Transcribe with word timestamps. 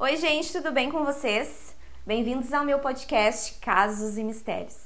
Oi, 0.00 0.16
gente, 0.16 0.52
tudo 0.52 0.70
bem 0.70 0.92
com 0.92 1.04
vocês? 1.04 1.74
Bem-vindos 2.06 2.52
ao 2.52 2.64
meu 2.64 2.78
podcast 2.78 3.58
Casos 3.58 4.16
e 4.16 4.22
Mistérios. 4.22 4.76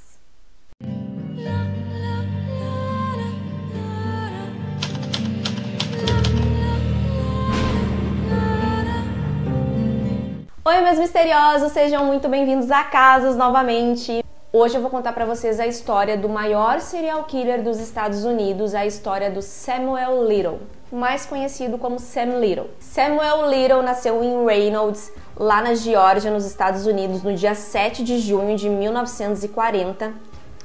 Oi, 10.65 10.81
meus 10.81 10.99
misteriosos, 10.99 11.73
sejam 11.73 12.07
muito 12.07 12.27
bem-vindos 12.31 12.71
a 12.71 12.83
Casos 12.83 13.37
novamente. 13.37 14.25
Hoje 14.51 14.79
eu 14.79 14.81
vou 14.81 14.91
contar 14.91 15.13
para 15.13 15.27
vocês 15.27 15.61
a 15.61 15.67
história 15.67 16.17
do 16.17 16.27
maior 16.31 16.81
serial 16.81 17.25
killer 17.25 17.63
dos 17.63 17.79
Estados 17.79 18.25
Unidos, 18.25 18.75
a 18.75 18.87
história 18.87 19.31
do 19.31 19.43
Samuel 19.43 20.27
Little, 20.27 20.61
mais 20.93 21.25
conhecido 21.25 21.79
como 21.79 21.99
Sam 21.99 22.39
Little. 22.39 22.69
Samuel 22.79 23.49
Little 23.49 23.83
nasceu 23.83 24.23
em 24.23 24.45
Reynolds, 24.45 25.11
lá 25.35 25.63
na 25.63 25.75
Geórgia, 25.75 26.31
nos 26.31 26.45
Estados 26.45 26.85
Unidos, 26.85 27.23
no 27.23 27.35
dia 27.35 27.55
7 27.55 28.05
de 28.05 28.19
junho 28.19 28.57
de 28.57 28.69
1940. 28.69 30.13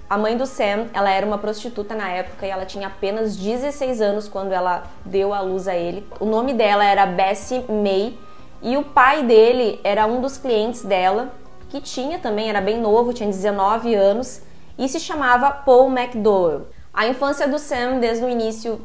A 0.10 0.18
mãe 0.18 0.36
do 0.36 0.46
Sam, 0.46 0.88
ela 0.94 1.10
era 1.10 1.26
uma 1.26 1.38
prostituta 1.38 1.96
na 1.96 2.10
época 2.10 2.46
e 2.46 2.50
ela 2.50 2.66
tinha 2.66 2.88
apenas 2.88 3.38
16 3.38 4.02
anos 4.02 4.28
quando 4.28 4.52
ela 4.52 4.84
deu 5.06 5.34
a 5.34 5.40
luz 5.40 5.68
a 5.68 5.76
ele. 5.76 6.06
O 6.20 6.26
nome 6.26 6.54
dela 6.54 6.84
era 6.84 7.06
Bessie 7.06 7.64
May 7.70 8.18
e 8.62 8.76
o 8.76 8.84
pai 8.84 9.24
dele 9.24 9.80
era 9.84 10.06
um 10.06 10.20
dos 10.20 10.38
clientes 10.38 10.84
dela 10.84 11.32
que 11.70 11.82
tinha 11.82 12.20
também, 12.20 12.50
era 12.50 12.62
bem 12.62 12.80
novo, 12.80 13.14
tinha 13.14 13.30
19 13.30 13.96
anos 13.96 14.42
e 14.78 14.88
se 14.88 15.00
chamava 15.00 15.52
Paul 15.52 15.90
McDowell. 15.90 16.68
A 16.94 17.08
infância 17.08 17.48
do 17.48 17.60
Sam 17.60 18.00
desde 18.00 18.24
o 18.24 18.30
início 18.30 18.82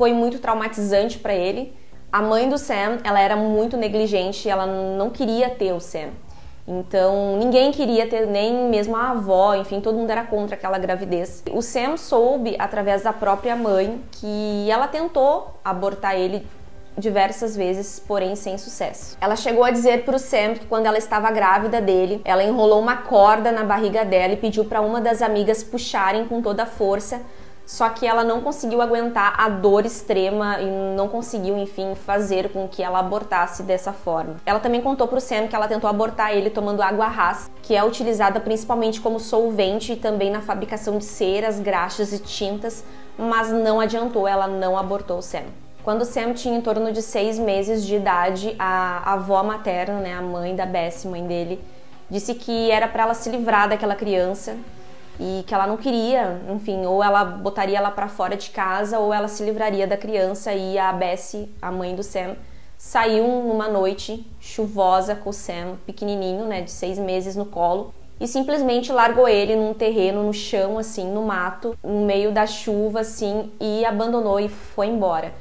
foi 0.00 0.14
muito 0.14 0.38
traumatizante 0.38 1.18
para 1.18 1.34
ele. 1.34 1.76
A 2.10 2.22
mãe 2.22 2.48
do 2.48 2.56
Sam, 2.56 3.00
ela 3.04 3.20
era 3.20 3.36
muito 3.36 3.76
negligente, 3.76 4.48
ela 4.48 4.64
não 4.64 5.10
queria 5.10 5.50
ter 5.50 5.74
o 5.74 5.78
Sam. 5.78 6.08
Então, 6.66 7.36
ninguém 7.36 7.70
queria 7.70 8.08
ter, 8.08 8.26
nem 8.26 8.70
mesmo 8.70 8.96
a 8.96 9.10
avó, 9.10 9.54
enfim, 9.54 9.78
todo 9.78 9.98
mundo 9.98 10.08
era 10.08 10.24
contra 10.24 10.56
aquela 10.56 10.78
gravidez. 10.78 11.44
O 11.52 11.60
Sam 11.60 11.98
soube, 11.98 12.56
através 12.58 13.02
da 13.02 13.12
própria 13.12 13.54
mãe, 13.54 14.00
que 14.12 14.70
ela 14.70 14.88
tentou 14.88 15.60
abortar 15.62 16.14
ele 16.18 16.46
diversas 16.96 17.54
vezes, 17.54 18.00
porém 18.00 18.34
sem 18.34 18.56
sucesso. 18.56 19.18
Ela 19.20 19.36
chegou 19.36 19.64
a 19.64 19.70
dizer 19.70 20.06
para 20.06 20.16
o 20.16 20.18
Sam 20.18 20.54
que 20.54 20.64
quando 20.64 20.86
ela 20.86 20.96
estava 20.96 21.30
grávida 21.30 21.78
dele, 21.78 22.22
ela 22.24 22.42
enrolou 22.42 22.80
uma 22.80 22.96
corda 22.96 23.52
na 23.52 23.64
barriga 23.64 24.02
dela 24.02 24.32
e 24.32 24.38
pediu 24.38 24.64
para 24.64 24.80
uma 24.80 24.98
das 24.98 25.20
amigas 25.20 25.62
puxarem 25.62 26.24
com 26.24 26.40
toda 26.40 26.62
a 26.62 26.66
força. 26.66 27.20
Só 27.70 27.88
que 27.88 28.04
ela 28.04 28.24
não 28.24 28.40
conseguiu 28.40 28.82
aguentar 28.82 29.32
a 29.38 29.48
dor 29.48 29.86
extrema 29.86 30.60
e 30.60 30.66
não 30.96 31.06
conseguiu, 31.06 31.56
enfim, 31.56 31.94
fazer 31.94 32.50
com 32.50 32.66
que 32.66 32.82
ela 32.82 32.98
abortasse 32.98 33.62
dessa 33.62 33.92
forma. 33.92 34.38
Ela 34.44 34.58
também 34.58 34.80
contou 34.80 35.06
para 35.06 35.18
o 35.18 35.20
Sam 35.20 35.46
que 35.46 35.54
ela 35.54 35.68
tentou 35.68 35.88
abortar 35.88 36.32
ele 36.34 36.50
tomando 36.50 36.82
água 36.82 37.06
ras, 37.06 37.48
que 37.62 37.76
é 37.76 37.84
utilizada 37.84 38.40
principalmente 38.40 39.00
como 39.00 39.20
solvente 39.20 39.92
e 39.92 39.96
também 39.96 40.32
na 40.32 40.40
fabricação 40.40 40.98
de 40.98 41.04
ceras, 41.04 41.60
graxas 41.60 42.12
e 42.12 42.18
tintas, 42.18 42.84
mas 43.16 43.52
não 43.52 43.78
adiantou, 43.78 44.26
ela 44.26 44.48
não 44.48 44.76
abortou 44.76 45.18
o 45.18 45.22
Sam. 45.22 45.44
Quando 45.84 46.04
Sam 46.04 46.32
tinha 46.32 46.58
em 46.58 46.60
torno 46.60 46.90
de 46.90 47.00
seis 47.00 47.38
meses 47.38 47.86
de 47.86 47.94
idade, 47.94 48.56
a 48.58 49.12
avó 49.12 49.44
materna, 49.44 50.00
né, 50.00 50.12
a 50.12 50.20
mãe 50.20 50.56
da 50.56 50.66
Bessie, 50.66 51.08
mãe 51.08 51.24
dele, 51.24 51.62
disse 52.10 52.34
que 52.34 52.68
era 52.68 52.88
para 52.88 53.04
ela 53.04 53.14
se 53.14 53.30
livrar 53.30 53.68
daquela 53.68 53.94
criança 53.94 54.56
e 55.20 55.44
que 55.46 55.52
ela 55.52 55.66
não 55.66 55.76
queria, 55.76 56.40
enfim, 56.48 56.86
ou 56.86 57.04
ela 57.04 57.22
botaria 57.22 57.76
ela 57.76 57.90
para 57.90 58.08
fora 58.08 58.34
de 58.36 58.48
casa 58.48 58.98
ou 58.98 59.12
ela 59.12 59.28
se 59.28 59.44
livraria 59.44 59.86
da 59.86 59.96
criança 59.96 60.54
e 60.54 60.78
a 60.78 60.90
Bessie, 60.94 61.54
a 61.60 61.70
mãe 61.70 61.94
do 61.94 62.02
Sam, 62.02 62.36
saiu 62.78 63.26
numa 63.26 63.68
noite 63.68 64.26
chuvosa 64.40 65.14
com 65.14 65.28
o 65.28 65.32
Sam, 65.34 65.76
pequenininho, 65.84 66.46
né, 66.46 66.62
de 66.62 66.70
seis 66.70 66.98
meses 66.98 67.36
no 67.36 67.44
colo, 67.44 67.92
e 68.18 68.26
simplesmente 68.26 68.90
largou 68.90 69.28
ele 69.28 69.54
num 69.54 69.74
terreno, 69.74 70.22
no 70.22 70.32
chão, 70.32 70.78
assim, 70.78 71.10
no 71.12 71.22
mato, 71.22 71.76
no 71.84 72.06
meio 72.06 72.32
da 72.32 72.46
chuva, 72.46 73.00
assim, 73.00 73.52
e 73.60 73.84
abandonou 73.84 74.40
e 74.40 74.48
foi 74.48 74.86
embora. 74.86 75.34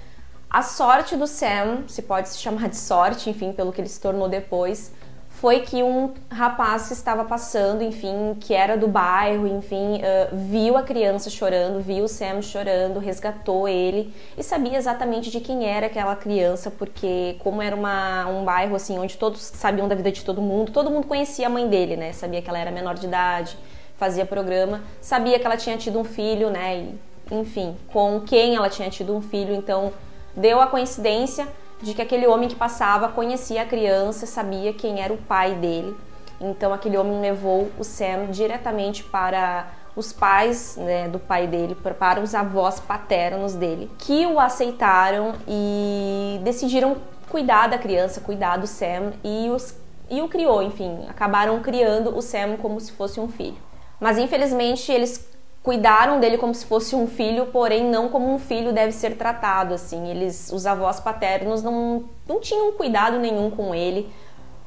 A 0.49 0.61
sorte 0.61 1.15
do 1.15 1.27
Sam, 1.27 1.83
se 1.87 2.01
pode 2.01 2.27
se 2.27 2.39
chamar 2.39 2.67
de 2.67 2.75
sorte, 2.75 3.29
enfim, 3.29 3.53
pelo 3.53 3.71
que 3.71 3.79
ele 3.79 3.87
se 3.87 4.01
tornou 4.01 4.27
depois, 4.27 4.91
foi 5.39 5.61
que 5.61 5.81
um 5.81 6.13
rapaz 6.29 6.91
estava 6.91 7.23
passando, 7.23 7.81
enfim, 7.81 8.35
que 8.41 8.53
era 8.53 8.75
do 8.75 8.89
bairro, 8.89 9.47
enfim, 9.47 9.95
uh, 9.95 10.35
viu 10.35 10.75
a 10.75 10.83
criança 10.83 11.29
chorando, 11.29 11.79
viu 11.79 12.03
o 12.03 12.07
Sam 12.09 12.41
chorando, 12.41 12.99
resgatou 12.99 13.65
ele 13.65 14.13
e 14.37 14.43
sabia 14.43 14.77
exatamente 14.77 15.31
de 15.31 15.39
quem 15.39 15.65
era 15.65 15.85
aquela 15.85 16.13
criança, 16.13 16.69
porque 16.69 17.37
como 17.39 17.61
era 17.61 17.73
uma, 17.73 18.27
um 18.27 18.43
bairro 18.43 18.75
assim 18.75 18.99
onde 18.99 19.17
todos 19.17 19.39
sabiam 19.39 19.87
da 19.87 19.95
vida 19.95 20.11
de 20.11 20.25
todo 20.25 20.41
mundo, 20.41 20.73
todo 20.73 20.91
mundo 20.91 21.07
conhecia 21.07 21.47
a 21.47 21.49
mãe 21.49 21.69
dele, 21.69 21.95
né? 21.95 22.11
Sabia 22.11 22.41
que 22.41 22.49
ela 22.49 22.59
era 22.59 22.69
menor 22.69 22.95
de 22.95 23.05
idade, 23.05 23.57
fazia 23.95 24.25
programa, 24.25 24.81
sabia 24.99 25.39
que 25.39 25.45
ela 25.45 25.55
tinha 25.55 25.77
tido 25.77 25.97
um 25.97 26.03
filho, 26.03 26.49
né? 26.49 26.79
E, 26.79 26.99
enfim, 27.33 27.77
com 27.93 28.19
quem 28.19 28.57
ela 28.57 28.69
tinha 28.69 28.89
tido 28.89 29.15
um 29.15 29.21
filho, 29.21 29.55
então 29.55 29.93
deu 30.35 30.59
a 30.59 30.67
coincidência 30.67 31.47
de 31.81 31.93
que 31.93 32.01
aquele 32.01 32.27
homem 32.27 32.49
que 32.49 32.55
passava 32.55 33.07
conhecia 33.07 33.61
a 33.61 33.65
criança, 33.65 34.25
sabia 34.25 34.73
quem 34.73 35.01
era 35.01 35.13
o 35.13 35.17
pai 35.17 35.55
dele. 35.55 35.95
Então 36.39 36.73
aquele 36.73 36.97
homem 36.97 37.19
levou 37.19 37.69
o 37.77 37.83
Sam 37.83 38.27
diretamente 38.31 39.03
para 39.03 39.67
os 39.95 40.13
pais 40.13 40.77
né, 40.77 41.07
do 41.09 41.19
pai 41.19 41.47
dele, 41.47 41.75
para 41.75 42.21
os 42.21 42.33
avós 42.33 42.79
paternos 42.79 43.53
dele, 43.53 43.91
que 43.97 44.25
o 44.25 44.39
aceitaram 44.39 45.33
e 45.47 46.39
decidiram 46.43 46.97
cuidar 47.29 47.67
da 47.67 47.77
criança, 47.77 48.21
cuidar 48.21 48.57
do 48.57 48.67
Sam 48.67 49.13
e, 49.23 49.49
os, 49.49 49.75
e 50.09 50.21
o 50.21 50.27
criou, 50.27 50.63
enfim, 50.63 51.05
acabaram 51.09 51.59
criando 51.61 52.15
o 52.17 52.21
Sam 52.21 52.57
como 52.57 52.79
se 52.79 52.91
fosse 52.93 53.19
um 53.19 53.27
filho. 53.27 53.57
Mas 53.99 54.17
infelizmente 54.17 54.91
eles 54.91 55.28
cuidaram 55.61 56.19
dele 56.19 56.37
como 56.37 56.53
se 56.53 56.65
fosse 56.65 56.95
um 56.95 57.07
filho, 57.07 57.47
porém 57.47 57.83
não 57.83 58.09
como 58.09 58.33
um 58.33 58.39
filho 58.39 58.71
deve 58.71 58.91
ser 58.91 59.17
tratado, 59.17 59.73
assim. 59.73 60.09
Eles, 60.09 60.51
os 60.51 60.65
avós 60.65 60.99
paternos 60.99 61.61
não, 61.61 62.05
não 62.27 62.39
tinham 62.39 62.71
cuidado 62.73 63.19
nenhum 63.19 63.49
com 63.49 63.75
ele, 63.75 64.09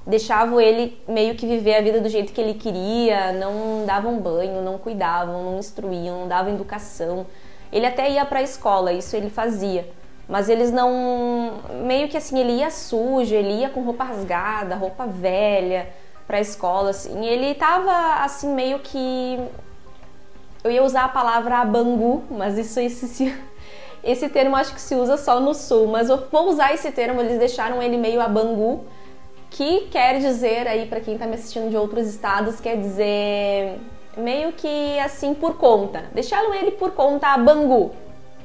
deixavam 0.06 0.60
ele 0.60 1.00
meio 1.08 1.34
que 1.34 1.46
viver 1.46 1.76
a 1.76 1.80
vida 1.80 2.00
do 2.00 2.08
jeito 2.08 2.32
que 2.32 2.40
ele 2.40 2.54
queria, 2.54 3.32
não 3.32 3.86
davam 3.86 4.18
banho, 4.18 4.62
não 4.62 4.78
cuidavam, 4.78 5.42
não 5.42 5.58
instruíam, 5.58 6.20
não 6.20 6.28
davam 6.28 6.52
educação. 6.52 7.26
Ele 7.72 7.86
até 7.86 8.10
ia 8.10 8.24
para 8.24 8.40
a 8.40 8.42
escola, 8.42 8.92
isso 8.92 9.16
ele 9.16 9.30
fazia. 9.30 9.88
Mas 10.28 10.48
eles 10.48 10.70
não. 10.70 11.62
Meio 11.84 12.08
que 12.08 12.16
assim, 12.16 12.38
ele 12.38 12.52
ia 12.52 12.70
sujo, 12.70 13.34
ele 13.34 13.60
ia 13.60 13.70
com 13.70 13.82
roupa 13.82 14.04
rasgada, 14.04 14.76
roupa 14.76 15.06
velha 15.06 15.88
para 16.26 16.38
a 16.38 16.40
escola, 16.40 16.90
assim. 16.90 17.26
ele 17.26 17.54
tava 17.54 18.22
assim, 18.24 18.54
meio 18.54 18.78
que 18.78 19.38
eu 20.64 20.70
ia 20.70 20.82
usar 20.82 21.04
a 21.04 21.08
palavra 21.08 21.64
bangu, 21.64 22.22
mas 22.30 22.56
isso 22.56 22.78
esse, 22.80 23.34
esse 24.02 24.28
termo 24.28 24.56
acho 24.56 24.74
que 24.74 24.80
se 24.80 24.94
usa 24.94 25.16
só 25.16 25.40
no 25.40 25.54
sul, 25.54 25.88
mas 25.88 26.08
eu 26.08 26.26
vou 26.30 26.48
usar 26.48 26.72
esse 26.72 26.90
termo, 26.92 27.20
eles 27.20 27.38
deixaram 27.38 27.82
ele 27.82 27.96
meio 27.96 28.20
a 28.20 28.28
bangu, 28.28 28.84
que 29.50 29.88
quer 29.90 30.18
dizer 30.18 30.66
aí 30.66 30.86
para 30.86 31.00
quem 31.00 31.14
está 31.14 31.26
me 31.26 31.34
assistindo 31.34 31.68
de 31.68 31.76
outros 31.76 32.06
estados, 32.06 32.60
quer 32.60 32.76
dizer 32.76 33.78
meio 34.16 34.52
que 34.52 34.98
assim 34.98 35.34
por 35.34 35.56
conta. 35.56 36.04
Deixaram 36.12 36.54
ele 36.54 36.72
por 36.72 36.92
conta 36.92 37.28
a 37.28 37.38
bangu, 37.38 37.92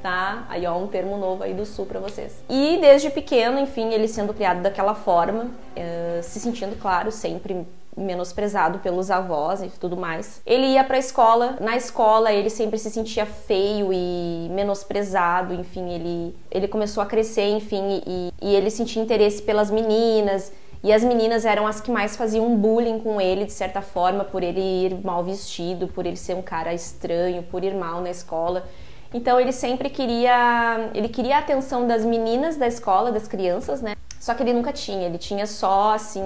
tá? 0.02 0.46
Aí 0.50 0.66
ó, 0.66 0.78
um 0.78 0.88
termo 0.88 1.18
novo 1.18 1.44
aí 1.44 1.54
do 1.54 1.66
sul 1.66 1.86
para 1.86 2.00
vocês. 2.00 2.44
E 2.50 2.78
desde 2.82 3.10
pequeno, 3.10 3.60
enfim, 3.60 3.94
ele 3.94 4.08
sendo 4.08 4.34
criado 4.34 4.62
daquela 4.62 4.96
forma, 4.96 5.46
uh, 5.46 6.24
se 6.24 6.40
sentindo, 6.40 6.78
claro, 6.78 7.12
sempre 7.12 7.66
menosprezado 7.98 8.80
pelos 8.80 9.10
avós 9.10 9.62
e 9.64 9.70
tudo 9.70 9.98
mais. 9.98 10.42
Ele 10.46 10.68
ia 10.68 10.84
para 10.84 10.96
a 10.96 11.00
escola, 11.00 11.58
na 11.60 11.76
escola 11.76 12.32
ele 12.32 12.50
sempre 12.50 12.78
se 12.78 12.92
sentia 12.92 13.26
feio 13.26 13.92
e 13.92 14.48
menosprezado, 14.52 15.54
enfim, 15.54 15.90
ele, 15.90 16.36
ele 16.52 16.68
começou 16.68 17.02
a 17.02 17.06
crescer, 17.06 17.50
enfim, 17.50 18.02
e, 18.06 18.32
e 18.42 18.56
ele 18.56 18.70
sentia 18.70 19.02
interesse 19.02 19.42
pelas 19.42 19.72
meninas. 19.72 20.54
E 20.84 20.94
as 20.94 21.04
meninas 21.04 21.44
eram 21.44 21.66
as 21.66 21.82
que 21.82 21.90
mais 21.90 22.16
faziam 22.16 22.56
bullying 22.56 23.00
com 23.00 23.20
ele, 23.20 23.46
de 23.46 23.52
certa 23.52 23.82
forma, 23.82 24.24
por 24.24 24.44
ele 24.44 24.62
ir 24.62 25.04
mal 25.04 25.24
vestido, 25.24 25.88
por 25.88 26.06
ele 26.06 26.16
ser 26.16 26.36
um 26.36 26.42
cara 26.42 26.72
estranho, 26.72 27.42
por 27.42 27.64
ir 27.64 27.74
mal 27.74 28.00
na 28.00 28.12
escola. 28.12 28.64
Então 29.12 29.40
ele 29.40 29.52
sempre 29.52 29.90
queria, 29.90 30.92
ele 30.94 31.10
queria 31.10 31.38
a 31.38 31.40
atenção 31.40 31.88
das 31.88 32.06
meninas 32.06 32.58
da 32.58 32.68
escola, 32.68 33.12
das 33.12 33.28
crianças, 33.28 33.82
né? 33.82 33.96
Só 34.20 34.34
que 34.34 34.44
ele 34.44 34.54
nunca 34.54 34.72
tinha, 34.72 35.08
ele 35.08 35.18
tinha 35.18 35.48
só 35.48 35.94
assim 35.94 36.22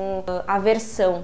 aversão 0.48 1.24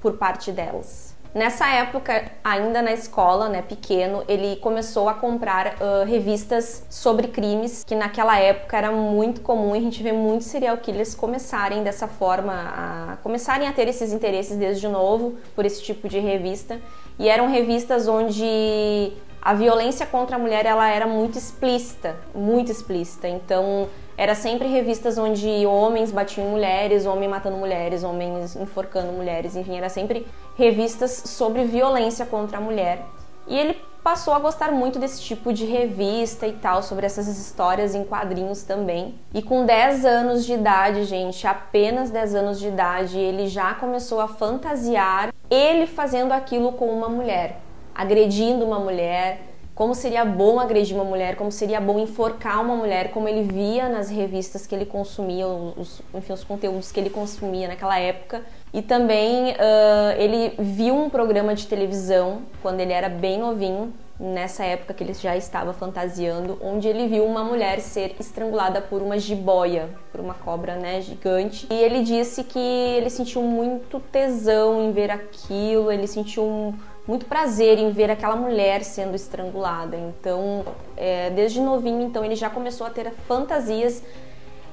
por 0.00 0.16
parte 0.16 0.52
delas. 0.52 1.16
Nessa 1.34 1.68
época, 1.68 2.32
ainda 2.42 2.80
na 2.80 2.92
escola, 2.92 3.48
né, 3.48 3.60
pequeno, 3.60 4.24
ele 4.26 4.56
começou 4.56 5.08
a 5.08 5.14
comprar 5.14 5.74
uh, 5.74 6.04
revistas 6.06 6.84
sobre 6.88 7.28
crimes, 7.28 7.84
que 7.84 7.94
naquela 7.94 8.38
época 8.38 8.76
era 8.76 8.90
muito 8.90 9.42
comum 9.42 9.76
e 9.76 9.78
a 9.78 9.82
gente 9.82 10.02
vê 10.02 10.10
muitos 10.10 10.46
serial 10.46 10.78
killers 10.78 11.14
começarem 11.14 11.82
dessa 11.84 12.08
forma, 12.08 12.52
a 12.52 13.16
começarem 13.22 13.68
a 13.68 13.72
ter 13.72 13.86
esses 13.88 14.12
interesses 14.12 14.56
desde 14.56 14.88
novo 14.88 15.36
por 15.54 15.66
esse 15.66 15.82
tipo 15.82 16.08
de 16.08 16.18
revista. 16.18 16.80
E 17.18 17.28
eram 17.28 17.48
revistas 17.48 18.08
onde 18.08 19.12
a 19.48 19.54
violência 19.54 20.04
contra 20.04 20.36
a 20.36 20.38
mulher 20.38 20.66
ela 20.66 20.90
era 20.90 21.06
muito 21.06 21.38
explícita, 21.38 22.16
muito 22.34 22.70
explícita. 22.70 23.26
Então 23.26 23.88
era 24.14 24.34
sempre 24.34 24.68
revistas 24.68 25.16
onde 25.16 25.64
homens 25.64 26.12
batiam 26.12 26.48
mulheres, 26.48 27.06
homem 27.06 27.30
matando 27.30 27.56
mulheres, 27.56 28.04
homens 28.04 28.54
enforcando 28.54 29.10
mulheres, 29.10 29.56
enfim, 29.56 29.78
era 29.78 29.88
sempre 29.88 30.26
revistas 30.54 31.22
sobre 31.24 31.64
violência 31.64 32.26
contra 32.26 32.58
a 32.58 32.60
mulher. 32.60 33.06
E 33.46 33.56
ele 33.58 33.80
passou 34.04 34.34
a 34.34 34.38
gostar 34.38 34.70
muito 34.70 34.98
desse 34.98 35.22
tipo 35.22 35.50
de 35.50 35.64
revista 35.64 36.46
e 36.46 36.52
tal, 36.52 36.82
sobre 36.82 37.06
essas 37.06 37.26
histórias 37.26 37.94
em 37.94 38.04
quadrinhos 38.04 38.64
também. 38.64 39.14
E 39.32 39.40
com 39.40 39.64
10 39.64 40.04
anos 40.04 40.44
de 40.44 40.52
idade, 40.52 41.04
gente, 41.04 41.46
apenas 41.46 42.10
10 42.10 42.34
anos 42.34 42.58
de 42.58 42.68
idade, 42.68 43.18
ele 43.18 43.48
já 43.48 43.72
começou 43.72 44.20
a 44.20 44.28
fantasiar 44.28 45.32
ele 45.50 45.86
fazendo 45.86 46.32
aquilo 46.32 46.72
com 46.72 46.86
uma 46.88 47.08
mulher, 47.08 47.62
agredindo 47.98 48.64
uma 48.64 48.78
mulher, 48.78 49.40
como 49.74 49.94
seria 49.94 50.24
bom 50.24 50.60
agredir 50.60 50.94
uma 50.96 51.04
mulher, 51.04 51.34
como 51.34 51.50
seria 51.50 51.80
bom 51.80 51.98
enforcar 51.98 52.62
uma 52.62 52.76
mulher, 52.76 53.10
como 53.10 53.28
ele 53.28 53.42
via 53.42 53.88
nas 53.88 54.08
revistas 54.08 54.66
que 54.66 54.74
ele 54.74 54.86
consumia, 54.86 55.46
os, 55.46 56.00
enfim, 56.14 56.32
os 56.32 56.44
conteúdos 56.44 56.92
que 56.92 57.00
ele 57.00 57.10
consumia 57.10 57.66
naquela 57.66 57.98
época. 57.98 58.42
E 58.72 58.82
também 58.82 59.52
uh, 59.52 60.16
ele 60.16 60.54
viu 60.58 60.96
um 60.96 61.10
programa 61.10 61.54
de 61.54 61.66
televisão 61.66 62.42
quando 62.62 62.80
ele 62.80 62.92
era 62.92 63.08
bem 63.08 63.38
novinho, 63.38 63.92
nessa 64.18 64.64
época 64.64 64.92
que 64.94 65.04
ele 65.04 65.14
já 65.14 65.36
estava 65.36 65.72
fantasiando, 65.72 66.58
onde 66.60 66.88
ele 66.88 67.06
viu 67.06 67.24
uma 67.24 67.44
mulher 67.44 67.80
ser 67.80 68.16
estrangulada 68.18 68.80
por 68.80 69.00
uma 69.00 69.16
jiboia, 69.16 69.88
por 70.10 70.20
uma 70.20 70.34
cobra 70.34 70.74
né, 70.74 71.00
gigante. 71.00 71.68
E 71.70 71.74
ele 71.74 72.02
disse 72.02 72.42
que 72.42 72.58
ele 72.58 73.10
sentiu 73.10 73.42
muito 73.42 74.00
tesão 74.00 74.82
em 74.82 74.90
ver 74.92 75.10
aquilo, 75.10 75.92
ele 75.92 76.08
sentiu 76.08 76.42
um 76.44 76.74
muito 77.08 77.24
prazer 77.24 77.78
em 77.78 77.90
ver 77.90 78.10
aquela 78.10 78.36
mulher 78.36 78.84
sendo 78.84 79.16
estrangulada. 79.16 79.96
Então, 79.96 80.62
é, 80.94 81.30
desde 81.30 81.58
novinho, 81.58 82.02
então 82.02 82.22
ele 82.22 82.36
já 82.36 82.50
começou 82.50 82.86
a 82.86 82.90
ter 82.90 83.10
fantasias. 83.26 84.02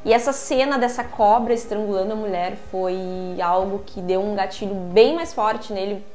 E 0.03 0.13
essa 0.13 0.33
cena 0.33 0.77
dessa 0.77 1.03
cobra 1.03 1.53
estrangulando 1.53 2.11
a 2.11 2.15
mulher 2.15 2.57
foi 2.69 2.99
algo 3.41 3.81
que 3.85 4.01
deu 4.01 4.21
um 4.21 4.35
gatilho 4.35 4.75
bem 4.75 5.15
mais 5.15 5.33
forte 5.33 5.71
nele, 5.71 6.05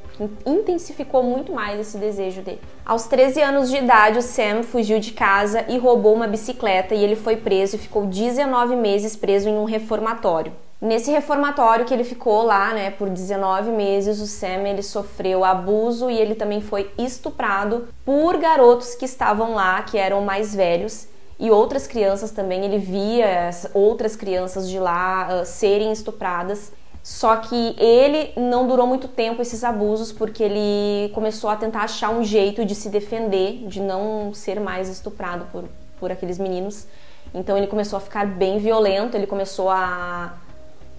intensificou 0.47 1.23
muito 1.23 1.53
mais 1.53 1.81
esse 1.81 1.97
desejo 1.97 2.43
dele. 2.43 2.61
Aos 2.85 3.07
13 3.07 3.41
anos 3.41 3.71
de 3.71 3.79
idade, 3.79 4.19
o 4.19 4.23
Sam 4.23 4.63
fugiu 4.63 5.01
de 5.01 5.13
casa 5.13 5.65
e 5.69 5.79
roubou 5.79 6.15
uma 6.15 6.29
bicicleta 6.29 6.95
e 6.95 7.03
ele 7.03 7.17
foi 7.17 7.37
preso 7.37 7.77
e 7.77 7.79
ficou 7.79 8.07
19 8.07 8.77
meses 8.77 9.17
preso 9.17 9.49
em 9.49 9.57
um 9.57 9.65
reformatório. 9.65 10.53
Nesse 10.81 11.11
reformatório 11.11 11.85
que 11.85 11.93
ele 11.93 12.05
ficou 12.05 12.43
lá, 12.43 12.73
né, 12.73 12.91
por 12.91 13.11
19 13.11 13.71
meses, 13.71 14.19
o 14.19 14.27
Sam 14.27 14.67
ele 14.67 14.83
sofreu 14.83 15.45
abuso 15.45 16.11
e 16.11 16.17
ele 16.17 16.35
também 16.35 16.63
foi 16.63 16.91
estuprado 16.97 17.89
por 18.03 18.39
garotos 18.39 18.95
que 18.95 19.05
estavam 19.05 19.55
lá, 19.55 19.83
que 19.83 19.99
eram 19.99 20.23
mais 20.23 20.55
velhos, 20.55 21.07
e 21.39 21.51
outras 21.51 21.87
crianças 21.87 22.31
também. 22.31 22.65
Ele 22.65 22.79
via 22.79 23.51
outras 23.75 24.17
crianças 24.17 24.69
de 24.69 24.79
lá 24.79 25.43
uh, 25.43 25.47
serem 25.47 25.93
estupradas. 25.93 26.73
Só 27.03 27.37
que 27.37 27.75
ele 27.79 28.33
não 28.37 28.67
durou 28.67 28.87
muito 28.87 29.09
tempo 29.09 29.41
esses 29.41 29.65
abusos 29.65 30.13
porque 30.13 30.43
ele 30.43 31.11
começou 31.15 31.49
a 31.49 31.57
tentar 31.57 31.81
achar 31.81 32.11
um 32.11 32.23
jeito 32.23 32.65
de 32.65 32.75
se 32.75 32.91
defender, 32.91 33.67
de 33.67 33.81
não 33.81 34.35
ser 34.35 34.61
mais 34.61 34.89
estuprado 34.89 35.47
por, 35.51 35.65
por 35.99 36.13
aqueles 36.13 36.39
meninos. 36.39 36.87
Então 37.35 37.57
ele 37.57 37.67
começou 37.67 37.97
a 37.97 38.01
ficar 38.01 38.27
bem 38.27 38.59
violento, 38.59 39.17
ele 39.17 39.27
começou 39.27 39.71
a 39.71 40.35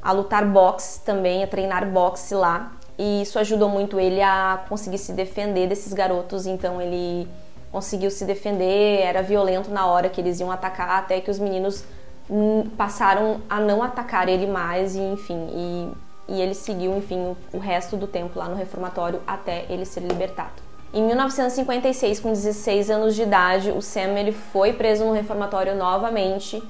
a 0.01 0.11
lutar 0.11 0.45
boxe 0.45 1.01
também, 1.01 1.43
a 1.43 1.47
treinar 1.47 1.85
boxe 1.89 2.33
lá. 2.33 2.71
E 2.97 3.21
isso 3.21 3.39
ajudou 3.39 3.69
muito 3.69 3.99
ele 3.99 4.21
a 4.21 4.63
conseguir 4.67 4.97
se 4.97 5.13
defender 5.13 5.67
desses 5.67 5.93
garotos. 5.93 6.45
Então 6.45 6.81
ele 6.81 7.27
conseguiu 7.71 8.11
se 8.11 8.25
defender, 8.25 9.01
era 9.01 9.21
violento 9.23 9.71
na 9.71 9.87
hora 9.87 10.09
que 10.09 10.19
eles 10.19 10.39
iam 10.39 10.51
atacar, 10.51 10.99
até 10.99 11.21
que 11.21 11.31
os 11.31 11.39
meninos 11.39 11.85
hum, 12.29 12.69
passaram 12.77 13.41
a 13.49 13.59
não 13.59 13.81
atacar 13.81 14.27
ele 14.27 14.45
mais, 14.45 14.95
e 14.95 14.99
enfim. 14.99 15.47
E, 15.53 15.91
e 16.27 16.41
ele 16.41 16.53
seguiu, 16.53 16.95
enfim, 16.97 17.17
o, 17.19 17.57
o 17.57 17.59
resto 17.59 17.95
do 17.95 18.07
tempo 18.07 18.37
lá 18.37 18.49
no 18.49 18.55
reformatório 18.55 19.21
até 19.25 19.65
ele 19.69 19.85
ser 19.85 20.01
libertado. 20.01 20.71
Em 20.93 21.01
1956, 21.01 22.19
com 22.19 22.29
16 22.31 22.89
anos 22.89 23.15
de 23.15 23.23
idade, 23.23 23.71
o 23.71 23.81
Sam 23.81 24.19
ele 24.19 24.33
foi 24.33 24.73
preso 24.73 25.05
no 25.05 25.13
reformatório 25.13 25.73
novamente 25.73 26.61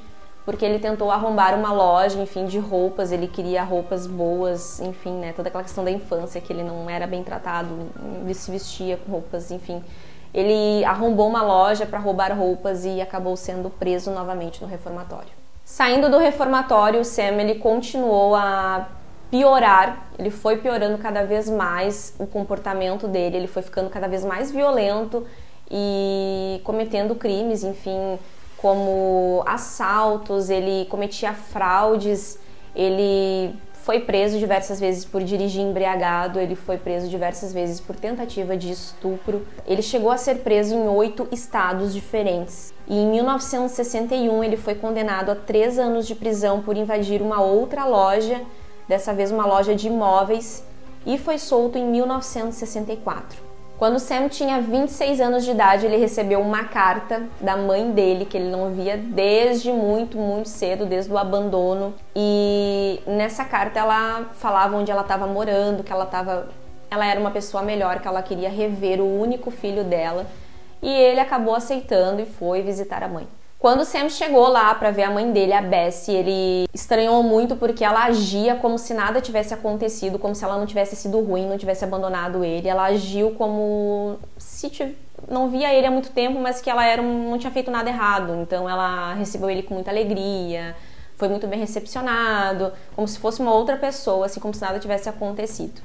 porque 0.46 0.66
ele 0.66 0.80
tentou 0.80 1.12
arrombar 1.12 1.54
uma 1.56 1.72
loja, 1.72 2.20
enfim, 2.20 2.46
de 2.46 2.58
roupas, 2.58 3.12
ele 3.12 3.28
queria 3.28 3.64
roupas 3.64 4.08
boas, 4.08 4.80
enfim, 4.80 5.14
né, 5.14 5.34
toda 5.34 5.50
aquela 5.50 5.64
questão 5.64 5.84
da 5.84 5.92
infância, 5.92 6.42
que 6.42 6.52
ele 6.52 6.64
não 6.64 6.90
era 6.90 7.06
bem 7.06 7.24
tratado, 7.24 7.70
ele 8.24 8.34
se 8.34 8.50
vestia 8.50 8.98
com 8.98 9.12
roupas, 9.12 9.52
enfim. 9.52 9.84
Ele 10.34 10.84
arrombou 10.86 11.28
uma 11.28 11.44
loja 11.44 11.86
para 11.86 12.00
roubar 12.00 12.36
roupas 12.36 12.86
e 12.86 13.02
acabou 13.02 13.36
sendo 13.36 13.70
preso 13.70 14.12
novamente 14.12 14.62
no 14.62 14.68
reformatório. 14.68 15.30
Saindo 15.64 16.10
do 16.10 16.18
reformatório, 16.18 17.02
o 17.02 17.06
Sam 17.06 17.42
ele 17.42 17.56
continuou 17.56 18.36
a 18.36 18.88
piorar, 19.30 20.08
ele 20.18 20.30
foi 20.30 20.58
piorando 20.58 20.98
cada 20.98 21.24
vez 21.24 21.50
mais 21.50 22.14
o 22.20 22.26
comportamento 22.26 23.08
dele, 23.08 23.38
ele 23.38 23.48
foi 23.48 23.62
ficando 23.62 23.90
cada 23.90 24.08
vez 24.08 24.26
mais 24.26 24.52
violento 24.52 25.26
e 25.70 26.60
cometendo 26.64 27.16
crimes, 27.16 27.64
enfim, 27.64 28.20
como 28.62 29.44
assaltos, 29.48 30.50
ele 30.50 30.86
cometia 30.86 31.34
fraudes, 31.34 32.38
ele 32.76 33.56
foi 33.82 34.02
preso 34.02 34.38
diversas 34.38 34.80
vezes 34.80 35.04
por 35.04 35.24
dirigir 35.24 35.62
embriagado, 35.62 36.40
ele 36.40 36.56
foi 36.56 36.78
preso 36.78 37.10
diversas 37.10 37.52
vezes 37.52 37.80
por 37.80 37.96
tentativa 37.96 38.56
de 38.56 38.72
estupro. 38.72 39.46
Ele 39.66 39.82
chegou 39.82 40.12
a 40.12 40.18
ser 40.18 40.40
preso 40.40 40.76
em 40.76 40.88
oito 40.88 41.28
estados 41.32 41.92
diferentes. 41.92 42.72
E 42.88 42.96
em 42.96 43.10
1961 43.10 44.44
ele 44.44 44.58
foi 44.58 44.76
condenado 44.76 45.32
a 45.32 45.36
três 45.36 45.80
anos 45.80 46.06
de 46.06 46.14
prisão 46.14 46.62
por 46.62 46.78
invadir 46.78 47.22
uma 47.22 47.42
outra 47.42 47.86
loja, 47.86 48.42
dessa 48.88 49.14
vez 49.14 49.32
uma 49.32 49.46
loja 49.46 49.74
de 49.74 49.88
imóveis, 49.88 50.64
e 51.04 51.18
foi 51.18 51.40
solto 51.40 51.80
em 51.80 51.86
1964. 51.86 53.51
Quando 53.82 53.98
Sam 53.98 54.28
tinha 54.30 54.62
26 54.62 55.20
anos 55.20 55.44
de 55.44 55.50
idade, 55.50 55.88
ele 55.88 55.98
recebeu 55.98 56.40
uma 56.40 56.66
carta 56.66 57.24
da 57.40 57.58
mãe 57.58 57.90
dele 57.90 58.26
que 58.26 58.38
ele 58.38 58.52
não 58.52 58.70
via 58.70 58.96
desde 58.96 59.72
muito, 59.72 60.20
muito 60.20 60.50
cedo, 60.50 60.86
desde 60.86 61.12
o 61.12 61.18
abandono. 61.18 61.92
E 62.16 63.02
nessa 63.08 63.44
carta 63.44 63.80
ela 63.80 64.30
falava 64.36 64.78
onde 64.78 64.92
ela 64.92 65.02
estava 65.02 65.26
morando, 65.26 65.84
que 65.84 65.92
ela 65.92 66.04
estava 66.04 66.48
ela 66.92 67.08
era 67.08 67.20
uma 67.20 67.32
pessoa 67.32 67.64
melhor, 67.64 68.00
que 68.00 68.08
ela 68.08 68.22
queria 68.22 68.52
rever 68.52 69.02
o 69.02 69.20
único 69.20 69.50
filho 69.50 69.84
dela. 69.84 70.28
E 70.80 70.88
ele 70.88 71.20
acabou 71.20 71.56
aceitando 71.56 72.22
e 72.22 72.26
foi 72.28 72.62
visitar 72.62 73.02
a 73.02 73.08
mãe. 73.08 73.28
Quando 73.62 73.86
Sam 73.86 74.10
chegou 74.10 74.48
lá 74.48 74.74
para 74.74 74.90
ver 74.90 75.04
a 75.04 75.12
mãe 75.12 75.32
dele, 75.32 75.54
a 75.54 75.62
Bessie, 75.62 76.16
ele 76.16 76.68
estranhou 76.74 77.22
muito 77.22 77.56
porque 77.56 77.84
ela 77.84 78.06
agia 78.06 78.56
como 78.56 78.80
se 78.80 78.92
nada 78.92 79.22
tivesse 79.22 79.54
acontecido, 79.54 80.18
como 80.18 80.34
se 80.34 80.44
ela 80.44 80.58
não 80.58 80.66
tivesse 80.66 80.96
sido 80.96 81.20
ruim, 81.20 81.48
não 81.48 81.60
tivesse 81.60 81.84
abandonado 81.84 82.44
ele. 82.44 82.68
Ela 82.68 82.86
agiu 82.86 83.36
como 83.36 84.18
se 84.36 84.98
não 85.30 85.48
via 85.48 85.72
ele 85.72 85.86
há 85.86 85.92
muito 85.92 86.10
tempo, 86.10 86.40
mas 86.40 86.60
que 86.60 86.72
ela 86.72 86.84
era 86.84 87.04
não 87.04 87.38
tinha 87.38 87.52
feito 87.52 87.70
nada 87.70 87.88
errado. 87.88 88.34
Então 88.42 88.68
ela 88.68 89.14
recebeu 89.14 89.48
ele 89.48 89.62
com 89.62 89.76
muita 89.76 89.92
alegria, 89.92 90.76
foi 91.16 91.30
muito 91.30 91.46
bem 91.46 91.60
recepcionado, 91.60 92.74
como 92.96 93.08
se 93.08 93.20
fosse 93.20 93.44
uma 93.44 93.54
outra 93.54 93.78
pessoa, 93.78 94.26
assim 94.26 94.40
como 94.40 94.56
se 94.56 94.62
nada 94.62 94.80
tivesse 94.80 95.08
acontecido. 95.08 95.84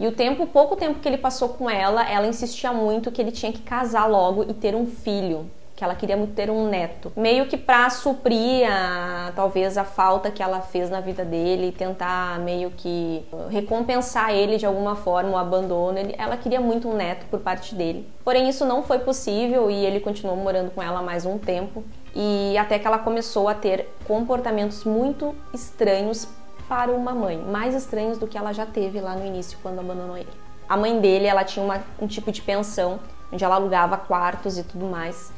E 0.00 0.06
o 0.06 0.12
tempo, 0.12 0.46
pouco 0.46 0.76
tempo 0.76 0.98
que 0.98 1.06
ele 1.06 1.18
passou 1.18 1.50
com 1.50 1.68
ela, 1.68 2.10
ela 2.10 2.26
insistia 2.26 2.72
muito 2.72 3.12
que 3.12 3.20
ele 3.20 3.32
tinha 3.32 3.52
que 3.52 3.60
casar 3.60 4.06
logo 4.06 4.44
e 4.48 4.54
ter 4.54 4.74
um 4.74 4.86
filho 4.86 5.50
que 5.78 5.84
ela 5.84 5.94
queria 5.94 6.16
muito 6.16 6.34
ter 6.34 6.50
um 6.50 6.68
neto, 6.68 7.12
meio 7.14 7.46
que 7.46 7.56
para 7.56 7.88
suprir 7.88 8.68
a, 8.68 9.30
talvez 9.36 9.78
a 9.78 9.84
falta 9.84 10.28
que 10.28 10.42
ela 10.42 10.60
fez 10.60 10.90
na 10.90 11.00
vida 11.00 11.24
dele, 11.24 11.70
tentar 11.70 12.40
meio 12.40 12.72
que 12.72 13.24
recompensar 13.48 14.32
ele 14.32 14.56
de 14.56 14.66
alguma 14.66 14.96
forma 14.96 15.30
o 15.30 15.36
abandono. 15.36 15.96
Ele, 15.96 16.16
ela 16.18 16.36
queria 16.36 16.60
muito 16.60 16.88
um 16.88 16.96
neto 16.96 17.26
por 17.26 17.38
parte 17.38 17.76
dele. 17.76 18.10
Porém 18.24 18.48
isso 18.48 18.66
não 18.66 18.82
foi 18.82 18.98
possível 18.98 19.70
e 19.70 19.86
ele 19.86 20.00
continuou 20.00 20.36
morando 20.36 20.72
com 20.72 20.82
ela 20.82 21.00
mais 21.00 21.24
um 21.24 21.38
tempo 21.38 21.84
e 22.12 22.58
até 22.58 22.76
que 22.76 22.86
ela 22.86 22.98
começou 22.98 23.48
a 23.48 23.54
ter 23.54 23.88
comportamentos 24.04 24.82
muito 24.82 25.32
estranhos 25.54 26.26
para 26.68 26.90
uma 26.90 27.12
mãe, 27.12 27.38
mais 27.38 27.76
estranhos 27.76 28.18
do 28.18 28.26
que 28.26 28.36
ela 28.36 28.52
já 28.52 28.66
teve 28.66 29.00
lá 29.00 29.14
no 29.14 29.24
início 29.24 29.56
quando 29.62 29.78
abandonou 29.78 30.16
ele. 30.16 30.28
A 30.68 30.76
mãe 30.76 30.98
dele, 30.98 31.26
ela 31.26 31.44
tinha 31.44 31.64
uma, 31.64 31.80
um 32.00 32.08
tipo 32.08 32.32
de 32.32 32.42
pensão 32.42 32.98
onde 33.32 33.44
ela 33.44 33.54
alugava 33.54 33.96
quartos 33.96 34.58
e 34.58 34.64
tudo 34.64 34.86
mais. 34.86 35.37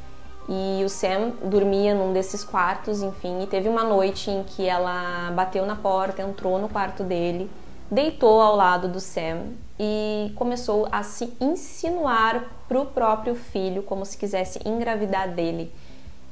E 0.53 0.83
o 0.83 0.89
Sam 0.89 1.31
dormia 1.45 1.95
num 1.95 2.11
desses 2.11 2.43
quartos, 2.43 3.01
enfim, 3.01 3.41
e 3.41 3.47
teve 3.47 3.69
uma 3.69 3.85
noite 3.85 4.29
em 4.29 4.43
que 4.43 4.67
ela 4.67 5.31
bateu 5.31 5.65
na 5.65 5.77
porta, 5.77 6.21
entrou 6.21 6.59
no 6.59 6.67
quarto 6.67 7.05
dele, 7.05 7.49
deitou 7.89 8.41
ao 8.41 8.57
lado 8.57 8.89
do 8.89 8.99
Sam 8.99 9.43
e 9.79 10.29
começou 10.35 10.89
a 10.91 11.03
se 11.03 11.31
insinuar 11.39 12.51
pro 12.67 12.83
próprio 12.83 13.33
filho, 13.33 13.81
como 13.81 14.05
se 14.05 14.17
quisesse 14.17 14.59
engravidar 14.67 15.33
dele. 15.33 15.71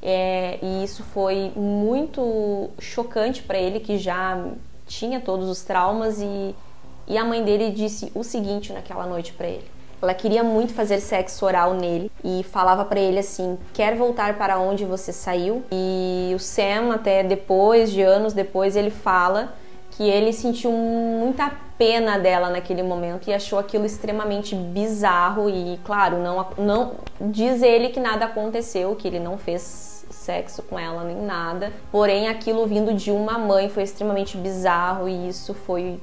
É, 0.02 0.60
e 0.62 0.84
isso 0.84 1.02
foi 1.02 1.54
muito 1.56 2.70
chocante 2.78 3.42
para 3.42 3.58
ele, 3.58 3.80
que 3.80 3.98
já 3.98 4.38
tinha 4.86 5.22
todos 5.22 5.48
os 5.48 5.64
traumas, 5.64 6.20
e, 6.20 6.54
e 7.08 7.18
a 7.18 7.24
mãe 7.24 7.42
dele 7.42 7.72
disse 7.72 8.12
o 8.14 8.22
seguinte 8.22 8.74
naquela 8.74 9.06
noite 9.06 9.32
para 9.32 9.48
ele: 9.48 9.79
Ela 10.02 10.14
queria 10.14 10.44
muito 10.44 10.74
fazer 10.74 11.00
sexo 11.00 11.46
oral 11.46 11.74
nele 11.74 12.12
e 12.24 12.44
falava 12.44 12.86
para 12.86 13.00
ele 13.00 13.20
assim: 13.20 13.58
"Quer 13.74 13.96
voltar 13.96 14.38
para 14.38 14.60
onde 14.60 14.86
você 14.86 15.12
saiu?". 15.12 15.64
E 15.72 16.32
o 16.36 16.40
Sam 16.40 16.94
até 16.94 17.24
depois, 17.24 17.92
de 17.92 18.02
anos 18.02 18.34
depois, 18.34 18.76
ele 18.76 18.90
fala 18.90 19.54
que 19.92 20.04
ele 20.04 20.32
sentiu 20.32 20.72
muita 20.72 21.52
pena 21.78 22.18
dela 22.18 22.50
naquele 22.50 22.84
momento 22.84 23.30
e 23.30 23.34
achou 23.34 23.60
aquilo 23.60 23.86
extremamente 23.86 24.56
bizarro 24.56 25.50
e 25.50 25.80
claro, 25.84 26.18
não 26.18 26.48
não 26.58 26.92
diz 27.20 27.62
ele 27.62 27.90
que 27.90 28.00
nada 28.00 28.26
aconteceu, 28.26 28.96
que 28.96 29.08
ele 29.08 29.20
não 29.20 29.38
fez 29.38 30.06
sexo 30.10 30.62
com 30.64 30.78
ela 30.78 31.04
nem 31.04 31.18
nada. 31.18 31.72
Porém, 31.92 32.28
aquilo 32.28 32.66
vindo 32.68 32.94
de 32.94 33.12
uma 33.12 33.38
mãe 33.38 33.70
foi 33.70 33.84
extremamente 33.84 34.38
bizarro 34.38 35.08
e 35.10 35.30
isso 35.30 35.54
foi 35.54 36.00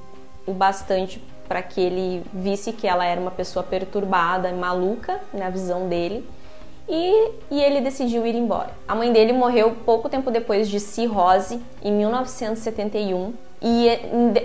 o 0.47 0.53
bastante 0.53 1.23
para 1.49 1.63
que 1.63 1.81
ele 1.81 2.23
visse 2.33 2.73
que 2.73 2.87
ela 2.87 3.05
era 3.05 3.21
uma 3.21 3.31
pessoa 3.31 3.63
perturbada, 3.63 4.53
maluca 4.53 5.21
na 5.33 5.51
visão 5.51 5.89
dele. 5.89 6.29
E, 6.89 7.33
e, 7.51 7.61
ele 7.61 7.81
decidiu 7.81 8.25
ir 8.27 8.35
embora. 8.37 8.71
A 8.87 8.95
mãe 8.95 9.13
dele 9.13 9.33
morreu 9.33 9.77
pouco 9.85 10.09
tempo 10.09 10.31
depois 10.31 10.69
de 10.69 10.79
cirrose, 10.79 11.61
em 11.83 11.93
1971, 11.93 13.35
e 13.61 13.89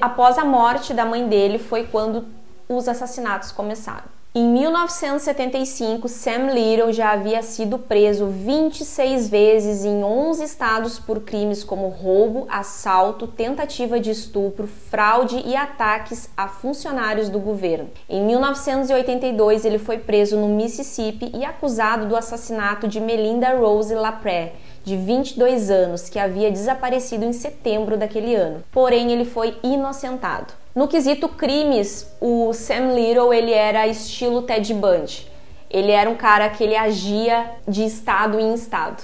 após 0.02 0.40
a 0.40 0.44
morte 0.44 0.94
da 0.94 1.06
mãe 1.06 1.28
dele 1.28 1.60
foi 1.60 1.86
quando 1.86 2.26
os 2.68 2.88
assassinatos 2.88 3.52
começaram. 3.52 4.21
Em 4.34 4.48
1975, 4.48 6.08
Sam 6.08 6.54
Little 6.54 6.94
já 6.94 7.12
havia 7.12 7.42
sido 7.42 7.78
preso 7.78 8.28
26 8.28 9.28
vezes 9.28 9.84
em 9.84 10.06
11 10.06 10.42
estados 10.46 10.98
por 10.98 11.20
crimes 11.20 11.66
como 11.66 11.90
roubo, 11.90 12.48
assalto, 12.50 13.28
tentativa 13.28 14.00
de 14.00 14.10
estupro, 14.10 14.68
fraude 14.68 15.44
e 15.46 15.54
ataques 15.54 16.30
a 16.38 16.48
funcionários 16.48 17.28
do 17.28 17.40
governo. 17.40 17.90
Em 18.08 18.24
1982, 18.26 19.66
ele 19.66 19.78
foi 19.78 19.98
preso 19.98 20.38
no 20.38 20.48
Mississippi 20.48 21.30
e 21.36 21.44
acusado 21.44 22.06
do 22.06 22.16
assassinato 22.16 22.88
de 22.88 23.02
Melinda 23.02 23.54
Rose 23.58 23.94
Lapré, 23.94 24.54
de 24.86 24.96
22 24.96 25.70
anos, 25.70 26.08
que 26.08 26.18
havia 26.18 26.50
desaparecido 26.50 27.26
em 27.26 27.34
setembro 27.34 27.98
daquele 27.98 28.34
ano. 28.34 28.64
Porém, 28.72 29.12
ele 29.12 29.26
foi 29.26 29.58
inocentado. 29.62 30.61
No 30.74 30.88
quesito 30.88 31.28
crimes, 31.28 32.08
o 32.22 32.54
Sam 32.54 32.94
Little 32.94 33.34
ele 33.34 33.52
era 33.52 33.88
estilo 33.88 34.42
Ted 34.44 34.74
Bundy. 34.74 35.30
Ele 35.70 35.92
era 35.92 36.10
um 36.10 36.16
cara 36.16 36.50
que 36.50 36.64
ele 36.64 36.78
agia 36.78 37.52
de 37.68 37.84
estado 37.84 38.40
em 38.40 38.54
estado. 38.54 39.04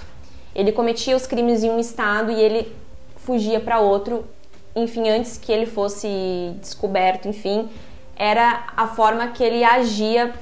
Ele 0.55 0.71
cometia 0.71 1.13
os 1.13 1.27
crimes 1.27 1.65
em 1.65 1.69
um 1.69 1.77
estado 1.77 2.31
e 2.31 2.39
ele 2.39 2.74
fugia 3.17 3.59
para 3.59 3.81
outro. 3.81 4.25
Enfim, 4.74 5.09
antes 5.09 5.38
que 5.38 5.51
ele 5.51 5.65
fosse 5.65 6.55
descoberto, 6.62 7.27
enfim, 7.27 7.67
era 8.15 8.67
a 8.77 8.88
forma 8.88 9.27
que 9.27 9.43
ele 9.43 9.62
agia 9.62 10.33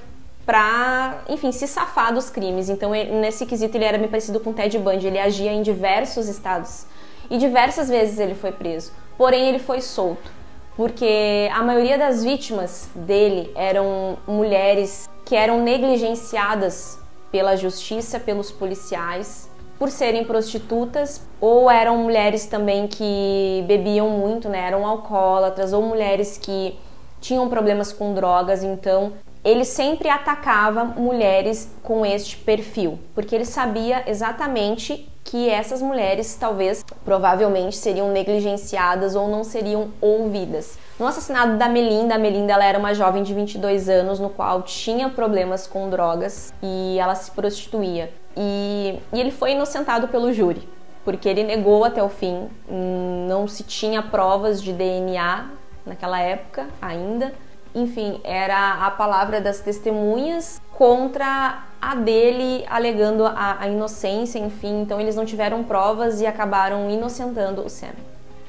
para, 0.46 1.24
enfim, 1.27 1.51
se 1.51 1.67
safar 1.67 2.13
dos 2.13 2.29
crimes. 2.29 2.70
Então, 2.70 2.94
ele, 2.94 3.12
nesse 3.13 3.48
quesito, 3.48 3.75
ele 3.75 3.86
era 3.86 3.98
me 3.98 4.08
parecido 4.08 4.39
com 4.39 4.53
Ted 4.53 4.77
Bundy. 4.77 5.08
Ele 5.08 5.20
agia 5.20 5.51
em 5.51 5.63
diversos 5.63 6.27
estados 6.27 6.86
e 7.32 7.39
diversas 7.39 7.89
vezes 7.89 8.20
ele 8.20 8.36
foi 8.36 8.51
preso. 8.51 8.91
Porém, 9.17 9.50
ele 9.50 9.60
foi 9.60 9.82
solto 9.82 10.45
porque 10.75 11.50
a 11.53 11.63
maioria 11.63 11.98
das 11.98 12.24
vítimas 12.24 12.89
dele 12.96 13.51
eram 13.55 14.17
mulheres 14.27 15.10
que 15.24 15.36
eram 15.36 15.62
negligenciadas 15.62 17.00
pela 17.32 17.55
justiça, 17.55 18.20
pelos 18.20 18.51
policiais, 18.51 19.50
por 19.77 19.89
serem 19.89 20.24
prostitutas, 20.24 21.22
ou 21.41 21.70
eram 21.70 21.98
mulheres 21.98 22.46
também 22.46 22.88
que 22.88 23.63
bebiam 23.67 24.10
muito, 24.10 24.48
né? 24.48 24.67
Eram 24.67 24.86
alcoólatras, 24.86 25.74
ou 25.74 25.82
mulheres 25.82 26.38
que 26.38 26.77
tinham 27.20 27.50
problemas 27.50 27.91
com 27.91 28.13
drogas, 28.13 28.63
então 28.63 29.13
ele 29.44 29.65
sempre 29.65 30.10
atacava 30.10 30.84
mulheres 30.84 31.72
com 31.84 32.05
este 32.05 32.38
perfil, 32.38 33.00
porque 33.13 33.36
ele 33.36 33.46
sabia 33.46 34.03
exatamente 34.08 35.10
que 35.25 35.50
essas 35.50 35.82
mulheres 35.82 36.38
talvez, 36.39 36.86
provavelmente, 37.03 37.75
seriam 37.75 38.12
negligenciadas 38.12 39.15
ou 39.15 39.27
não 39.27 39.44
seriam 39.44 39.89
ouvidas. 40.00 40.77
No 41.00 41.08
assassinato 41.08 41.58
da 41.58 41.67
Melinda, 41.67 42.15
a 42.15 42.17
Melinda 42.17 42.53
ela 42.53 42.63
era 42.63 42.77
uma 42.77 42.94
jovem 42.94 43.24
de 43.24 43.34
22 43.34 43.89
anos 43.89 44.20
no 44.20 44.29
qual 44.29 44.62
tinha 44.62 45.10
problemas 45.10 45.65
com 45.65 45.89
drogas 45.89 46.53
e 46.62 46.98
ela 47.00 47.15
se 47.15 47.32
prostituía. 47.32 48.13
E, 48.38 49.00
e 49.12 49.20
ele 49.20 49.32
foi 49.32 49.53
inocentado 49.53 50.08
pelo 50.08 50.32
júri, 50.32 50.70
porque 51.03 51.27
ele 51.27 51.44
negou 51.44 51.84
até 51.84 52.03
o 52.03 52.10
fim, 52.10 52.48
não 53.27 53.48
se 53.48 53.63
tinha 53.63 54.03
provas 54.03 54.62
de 54.62 54.72
DNA 54.72 55.50
naquela 55.86 56.20
época 56.20 56.67
ainda. 56.79 57.34
Enfim, 57.74 58.22
era 58.24 58.86
a 58.86 58.91
palavra 58.91 59.41
das 59.41 59.60
testemunhas 59.60 60.62
contra 60.75 61.63
a 61.82 61.96
dele 61.96 62.65
alegando 62.67 63.25
a, 63.25 63.58
a, 63.62 63.67
inocência, 63.67 64.39
enfim, 64.39 64.82
então 64.82 65.00
eles 65.00 65.15
não 65.15 65.25
tiveram 65.25 65.63
provas 65.63 66.22
e 66.22 66.25
acabaram 66.25 66.89
inocentando 66.89 67.65
o 67.65 67.70
Sam. 67.70 67.94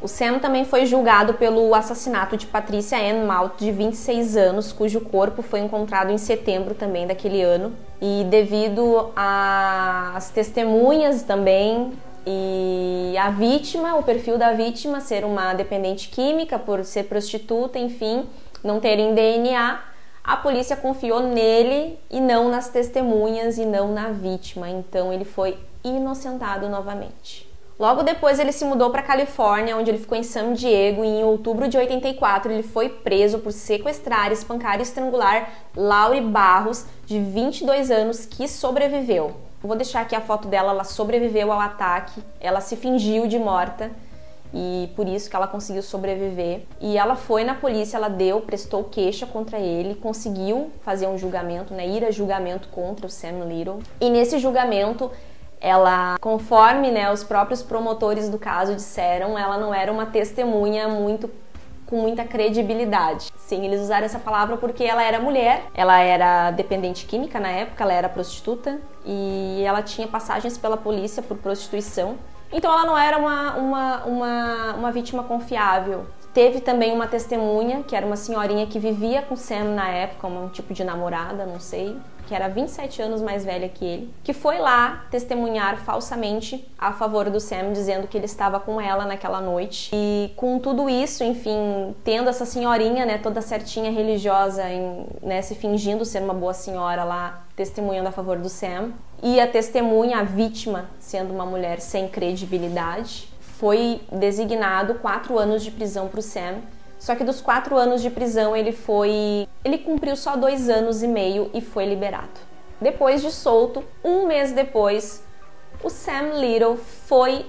O 0.00 0.08
Sam 0.08 0.38
também 0.38 0.64
foi 0.64 0.84
julgado 0.84 1.34
pelo 1.34 1.74
assassinato 1.74 2.36
de 2.36 2.46
Patricia 2.46 2.98
Ann 2.98 3.26
Malt, 3.26 3.58
de 3.58 3.72
26 3.72 4.36
anos, 4.36 4.72
cujo 4.72 5.00
corpo 5.00 5.40
foi 5.40 5.60
encontrado 5.60 6.10
em 6.10 6.18
setembro 6.18 6.74
também 6.74 7.06
daquele 7.06 7.40
ano. 7.40 7.72
E 8.00 8.24
devido 8.28 9.10
às 9.16 10.28
testemunhas 10.30 11.22
também 11.22 11.92
e 12.26 13.14
a 13.16 13.30
vítima, 13.30 13.94
o 13.94 14.02
perfil 14.02 14.36
da 14.36 14.52
vítima 14.52 15.00
ser 15.00 15.24
uma 15.24 15.54
dependente 15.54 16.08
química 16.08 16.58
por 16.58 16.84
ser 16.84 17.04
prostituta, 17.04 17.78
enfim, 17.78 18.26
não 18.64 18.80
terem 18.80 19.14
DNA, 19.14 19.78
a 20.26 20.36
polícia 20.36 20.76
confiou 20.76 21.20
nele 21.20 21.96
e 22.10 22.20
não 22.20 22.48
nas 22.48 22.68
testemunhas 22.68 23.58
e 23.58 23.64
não 23.64 23.92
na 23.92 24.08
vítima, 24.08 24.68
então 24.68 25.12
ele 25.12 25.24
foi 25.24 25.56
inocentado 25.84 26.68
novamente. 26.68 27.48
Logo 27.78 28.02
depois 28.02 28.40
ele 28.40 28.50
se 28.50 28.64
mudou 28.64 28.90
para 28.90 29.02
Califórnia, 29.02 29.76
onde 29.76 29.88
ele 29.88 29.98
ficou 29.98 30.18
em 30.18 30.24
San 30.24 30.52
Diego 30.52 31.04
e 31.04 31.06
em 31.06 31.22
outubro 31.22 31.68
de 31.68 31.78
84 31.78 32.50
ele 32.50 32.64
foi 32.64 32.88
preso 32.88 33.38
por 33.38 33.52
sequestrar, 33.52 34.32
espancar 34.32 34.80
e 34.80 34.82
estrangular 34.82 35.48
Laurie 35.76 36.20
Barros, 36.20 36.86
de 37.04 37.20
22 37.20 37.92
anos, 37.92 38.26
que 38.26 38.48
sobreviveu. 38.48 39.36
vou 39.62 39.76
deixar 39.76 40.00
aqui 40.00 40.16
a 40.16 40.20
foto 40.20 40.48
dela, 40.48 40.72
ela 40.72 40.84
sobreviveu 40.84 41.52
ao 41.52 41.60
ataque, 41.60 42.20
ela 42.40 42.60
se 42.60 42.74
fingiu 42.74 43.28
de 43.28 43.38
morta 43.38 43.92
e 44.52 44.90
por 44.94 45.08
isso 45.08 45.28
que 45.28 45.36
ela 45.36 45.46
conseguiu 45.46 45.82
sobreviver. 45.82 46.62
E 46.80 46.96
ela 46.96 47.16
foi 47.16 47.44
na 47.44 47.54
polícia, 47.54 47.96
ela 47.96 48.08
deu, 48.08 48.40
prestou 48.40 48.84
queixa 48.84 49.26
contra 49.26 49.58
ele, 49.58 49.94
conseguiu 49.94 50.70
fazer 50.82 51.06
um 51.06 51.18
julgamento, 51.18 51.74
né, 51.74 51.86
ir 51.86 52.04
a 52.04 52.10
julgamento 52.10 52.68
contra 52.68 53.06
o 53.06 53.10
Sam 53.10 53.44
Little. 53.46 53.80
E 54.00 54.10
nesse 54.10 54.38
julgamento, 54.38 55.10
ela, 55.60 56.16
conforme 56.20 56.90
né, 56.90 57.10
os 57.10 57.24
próprios 57.24 57.62
promotores 57.62 58.28
do 58.28 58.38
caso 58.38 58.74
disseram, 58.74 59.38
ela 59.38 59.58
não 59.58 59.74
era 59.74 59.92
uma 59.92 60.06
testemunha 60.06 60.88
muito 60.88 61.30
com 61.86 61.96
muita 61.96 62.24
credibilidade. 62.24 63.30
Sim, 63.36 63.64
eles 63.64 63.80
usaram 63.80 64.04
essa 64.04 64.18
palavra 64.18 64.56
porque 64.56 64.82
ela 64.84 65.02
era 65.02 65.20
mulher, 65.20 65.66
ela 65.72 66.00
era 66.00 66.50
dependente 66.50 67.06
química 67.06 67.38
na 67.38 67.48
época, 67.48 67.84
ela 67.84 67.92
era 67.92 68.08
prostituta 68.08 68.78
e 69.04 69.62
ela 69.64 69.82
tinha 69.82 70.08
passagens 70.08 70.58
pela 70.58 70.76
polícia 70.76 71.22
por 71.22 71.36
prostituição. 71.36 72.16
Então 72.52 72.72
ela 72.72 72.84
não 72.84 72.96
era 72.96 73.18
uma, 73.18 73.56
uma, 73.56 74.04
uma, 74.04 74.74
uma 74.74 74.92
vítima 74.92 75.22
confiável. 75.22 76.06
Teve 76.32 76.60
também 76.60 76.92
uma 76.92 77.06
testemunha, 77.06 77.82
que 77.82 77.96
era 77.96 78.04
uma 78.04 78.16
senhorinha 78.16 78.66
que 78.66 78.78
vivia 78.78 79.22
com 79.22 79.34
Sam 79.36 79.74
na 79.74 79.88
época, 79.88 80.26
um 80.26 80.48
tipo 80.48 80.74
de 80.74 80.84
namorada, 80.84 81.46
não 81.46 81.58
sei, 81.58 81.96
que 82.26 82.34
era 82.34 82.48
27 82.48 83.00
anos 83.00 83.22
mais 83.22 83.44
velha 83.44 83.68
que 83.68 83.84
ele, 83.84 84.10
que 84.24 84.32
foi 84.32 84.58
lá 84.58 85.06
testemunhar 85.10 85.78
falsamente 85.78 86.66
a 86.78 86.92
favor 86.92 87.30
do 87.30 87.40
Sam, 87.40 87.72
dizendo 87.72 88.06
que 88.06 88.16
ele 88.16 88.26
estava 88.26 88.58
com 88.58 88.80
ela 88.80 89.06
naquela 89.06 89.40
noite. 89.40 89.90
E 89.94 90.32
com 90.36 90.58
tudo 90.58 90.90
isso, 90.90 91.22
enfim, 91.24 91.94
tendo 92.04 92.28
essa 92.28 92.44
senhorinha, 92.44 93.06
né, 93.06 93.18
toda 93.18 93.40
certinha 93.40 93.90
religiosa, 93.90 94.68
em, 94.68 95.06
né, 95.22 95.40
se 95.40 95.54
fingindo 95.54 96.04
ser 96.04 96.22
uma 96.22 96.34
boa 96.34 96.54
senhora 96.54 97.04
lá, 97.04 97.44
testemunhando 97.54 98.08
a 98.08 98.12
favor 98.12 98.38
do 98.38 98.48
Sam, 98.48 98.92
e 99.22 99.40
a 99.40 99.46
testemunha, 99.46 100.18
a 100.18 100.22
vítima, 100.22 100.86
sendo 100.98 101.32
uma 101.32 101.46
mulher 101.46 101.80
sem 101.80 102.08
credibilidade, 102.08 103.28
foi 103.58 104.02
designado 104.12 104.96
quatro 104.96 105.38
anos 105.38 105.64
de 105.64 105.70
prisão 105.70 106.08
para 106.08 106.20
o 106.20 106.22
Sam. 106.22 106.56
Só 106.98 107.14
que 107.14 107.24
dos 107.24 107.40
quatro 107.40 107.76
anos 107.76 108.02
de 108.02 108.10
prisão 108.10 108.56
ele 108.56 108.72
foi, 108.72 109.48
ele 109.64 109.78
cumpriu 109.78 110.16
só 110.16 110.36
dois 110.36 110.68
anos 110.68 111.02
e 111.02 111.08
meio 111.08 111.50
e 111.52 111.60
foi 111.60 111.86
liberado. 111.86 112.40
Depois 112.80 113.22
de 113.22 113.30
solto, 113.30 113.84
um 114.04 114.26
mês 114.26 114.52
depois, 114.52 115.22
o 115.82 115.88
Sam 115.88 116.38
Little 116.40 116.76
foi 116.76 117.46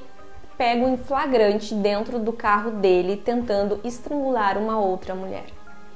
pego 0.57 0.87
em 0.87 0.97
flagrante 0.97 1.73
dentro 1.75 2.17
do 2.17 2.33
carro 2.33 2.71
dele 2.71 3.17
tentando 3.17 3.79
estrangular 3.83 4.57
uma 4.57 4.79
outra 4.79 5.13
mulher. 5.13 5.45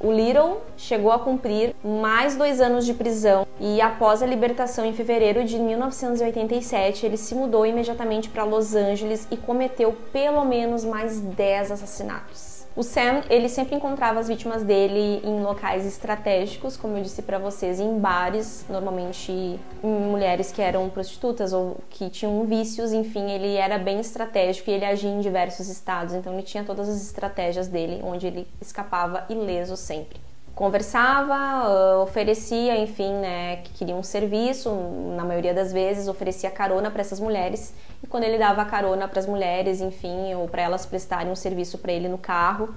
O 0.04 0.12
Little 0.12 0.62
chegou 0.76 1.12
a 1.12 1.20
cumprir 1.20 1.76
mais 1.84 2.36
dois 2.36 2.60
anos 2.60 2.86
de 2.88 2.94
prisão 2.94 3.46
e, 3.60 3.80
após 3.80 4.24
a 4.24 4.26
libertação 4.26 4.84
em 4.84 4.94
fevereiro 4.94 5.44
de 5.44 5.60
1987, 5.60 7.06
ele 7.06 7.18
se 7.18 7.36
mudou 7.36 7.68
imediatamente 7.68 8.28
para 8.28 8.44
Los 8.44 8.74
Angeles 8.74 9.28
e 9.30 9.38
cometeu 9.38 9.96
pelo 10.12 10.44
menos 10.44 10.84
mais 10.84 11.20
10 11.20 11.72
assassinatos. 11.72 12.51
O 12.74 12.84
Sam, 12.84 13.24
ele 13.30 13.50
sempre 13.50 13.76
encontrava 13.76 14.20
as 14.22 14.30
vítimas 14.30 14.64
dele 14.64 15.22
em 15.26 15.42
locais 15.42 15.86
estratégicos, 15.86 16.78
como 16.78 16.96
eu 16.96 17.04
disse 17.04 17.22
para 17.22 17.38
vocês, 17.38 17.82
em 17.82 18.00
bares, 18.00 18.66
normalmente 18.70 19.60
mulheres 19.84 20.54
que 20.54 20.62
eram 20.62 20.90
prostitutas 20.90 21.52
ou 21.52 21.78
que 21.90 22.10
tinham 22.10 22.46
vícios, 22.46 22.94
enfim, 22.94 23.30
ele 23.30 23.56
era 23.56 23.78
bem 23.78 24.00
estratégico 24.00 24.70
e 24.70 24.74
ele 24.74 24.86
agia 24.86 25.10
em 25.10 25.20
diversos 25.20 25.68
estados, 25.68 26.14
então 26.16 26.34
ele 26.34 26.44
tinha 26.44 26.64
todas 26.64 26.88
as 26.88 27.02
estratégias 27.02 27.68
dele, 27.68 28.02
onde 28.06 28.26
ele 28.26 28.48
escapava 28.62 29.26
ileso 29.30 29.76
sempre 29.76 30.31
conversava, 30.62 31.34
ah, 31.34 32.04
oferecia, 32.04 32.78
enfim, 32.78 33.14
né, 33.14 33.56
que 33.64 33.74
queria 33.80 33.96
um 33.96 34.04
serviço, 34.04 34.70
na 35.18 35.26
maioria 35.26 35.56
das 35.56 35.74
vezes 35.74 36.08
oferecia 36.08 36.52
carona 36.52 36.92
para 36.92 37.02
essas 37.02 37.20
mulheres, 37.20 37.74
e 38.04 38.06
quando 38.06 38.26
ele 38.26 38.38
dava 38.38 38.64
carona 38.64 39.08
para 39.08 39.20
as 39.20 39.26
mulheres, 39.26 39.82
enfim, 39.82 40.36
ou 40.36 40.48
para 40.48 40.62
elas 40.62 40.86
prestarem 40.86 41.32
um 41.32 41.36
serviço 41.36 41.80
para 41.80 41.92
ele 41.92 42.08
no 42.08 42.20
carro, 42.20 42.76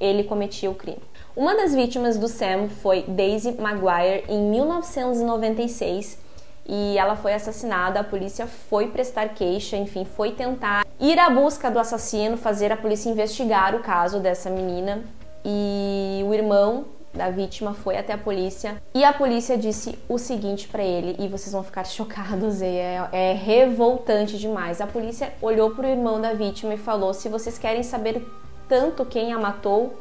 ele 0.00 0.24
cometia 0.24 0.70
o 0.70 0.74
crime. 0.74 1.02
Uma 1.36 1.54
das 1.54 1.74
vítimas 1.74 2.16
do 2.16 2.28
Sam 2.28 2.70
foi 2.70 3.02
Daisy 3.06 3.52
Maguire 3.60 4.24
em 4.26 4.40
1996 4.50 6.18
e 6.66 6.96
ela 6.96 7.14
foi 7.14 7.34
assassinada. 7.34 8.00
A 8.00 8.04
polícia 8.04 8.46
foi 8.46 8.88
prestar 8.88 9.34
queixa, 9.34 9.76
enfim, 9.76 10.06
foi 10.06 10.32
tentar 10.32 10.86
ir 10.98 11.18
à 11.18 11.28
busca 11.28 11.70
do 11.70 11.78
assassino, 11.78 12.38
fazer 12.38 12.72
a 12.72 12.76
polícia 12.76 13.10
investigar 13.10 13.74
o 13.74 13.80
caso 13.80 14.18
dessa 14.18 14.48
menina. 14.48 15.02
E 15.44 16.22
o 16.26 16.32
irmão 16.32 16.86
da 17.12 17.30
vítima 17.30 17.74
foi 17.74 17.96
até 17.96 18.12
a 18.12 18.18
polícia 18.18 18.82
e 18.94 19.02
a 19.04 19.12
polícia 19.12 19.56
disse 19.56 19.98
o 20.08 20.18
seguinte 20.18 20.68
para 20.68 20.82
ele 20.82 21.16
e 21.18 21.28
vocês 21.28 21.52
vão 21.52 21.62
ficar 21.62 21.84
chocados 21.86 22.60
é, 22.62 23.08
é 23.12 23.32
revoltante 23.32 24.38
demais. 24.38 24.80
A 24.80 24.86
polícia 24.86 25.32
olhou 25.40 25.70
para 25.70 25.86
o 25.86 25.90
irmão 25.90 26.20
da 26.20 26.34
vítima 26.34 26.74
e 26.74 26.78
falou: 26.78 27.14
se 27.14 27.28
vocês 27.28 27.58
querem 27.58 27.82
saber 27.82 28.26
tanto 28.68 29.04
quem 29.04 29.32
a 29.32 29.38
matou, 29.38 29.98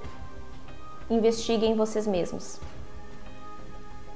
investiguem 1.09 1.75
vocês 1.75 2.05
mesmos. 2.05 2.59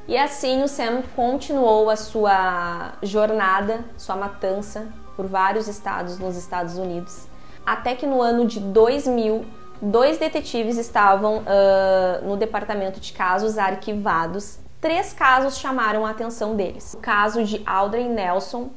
E 0.07 0.17
assim 0.17 0.61
o 0.63 0.67
Sam 0.67 1.03
continuou 1.15 1.89
a 1.89 1.95
sua 1.95 2.93
jornada, 3.01 3.85
sua 3.97 4.15
matança 4.15 4.87
por 5.15 5.27
vários 5.27 5.67
estados 5.67 6.17
nos 6.17 6.35
Estados 6.35 6.77
Unidos, 6.77 7.27
até 7.65 7.95
que 7.95 8.05
no 8.05 8.21
ano 8.21 8.45
de 8.45 8.59
2000 8.59 9.45
dois 9.81 10.17
detetives 10.17 10.77
estavam 10.77 11.39
uh, 11.39 12.25
no 12.27 12.37
departamento 12.37 12.99
de 12.99 13.11
casos 13.13 13.57
arquivados. 13.57 14.59
Três 14.79 15.13
casos 15.13 15.57
chamaram 15.57 16.05
a 16.05 16.11
atenção 16.11 16.55
deles: 16.55 16.93
o 16.93 16.97
caso 16.97 17.43
de 17.43 17.61
Audrey 17.65 18.07
Nelson, 18.07 18.69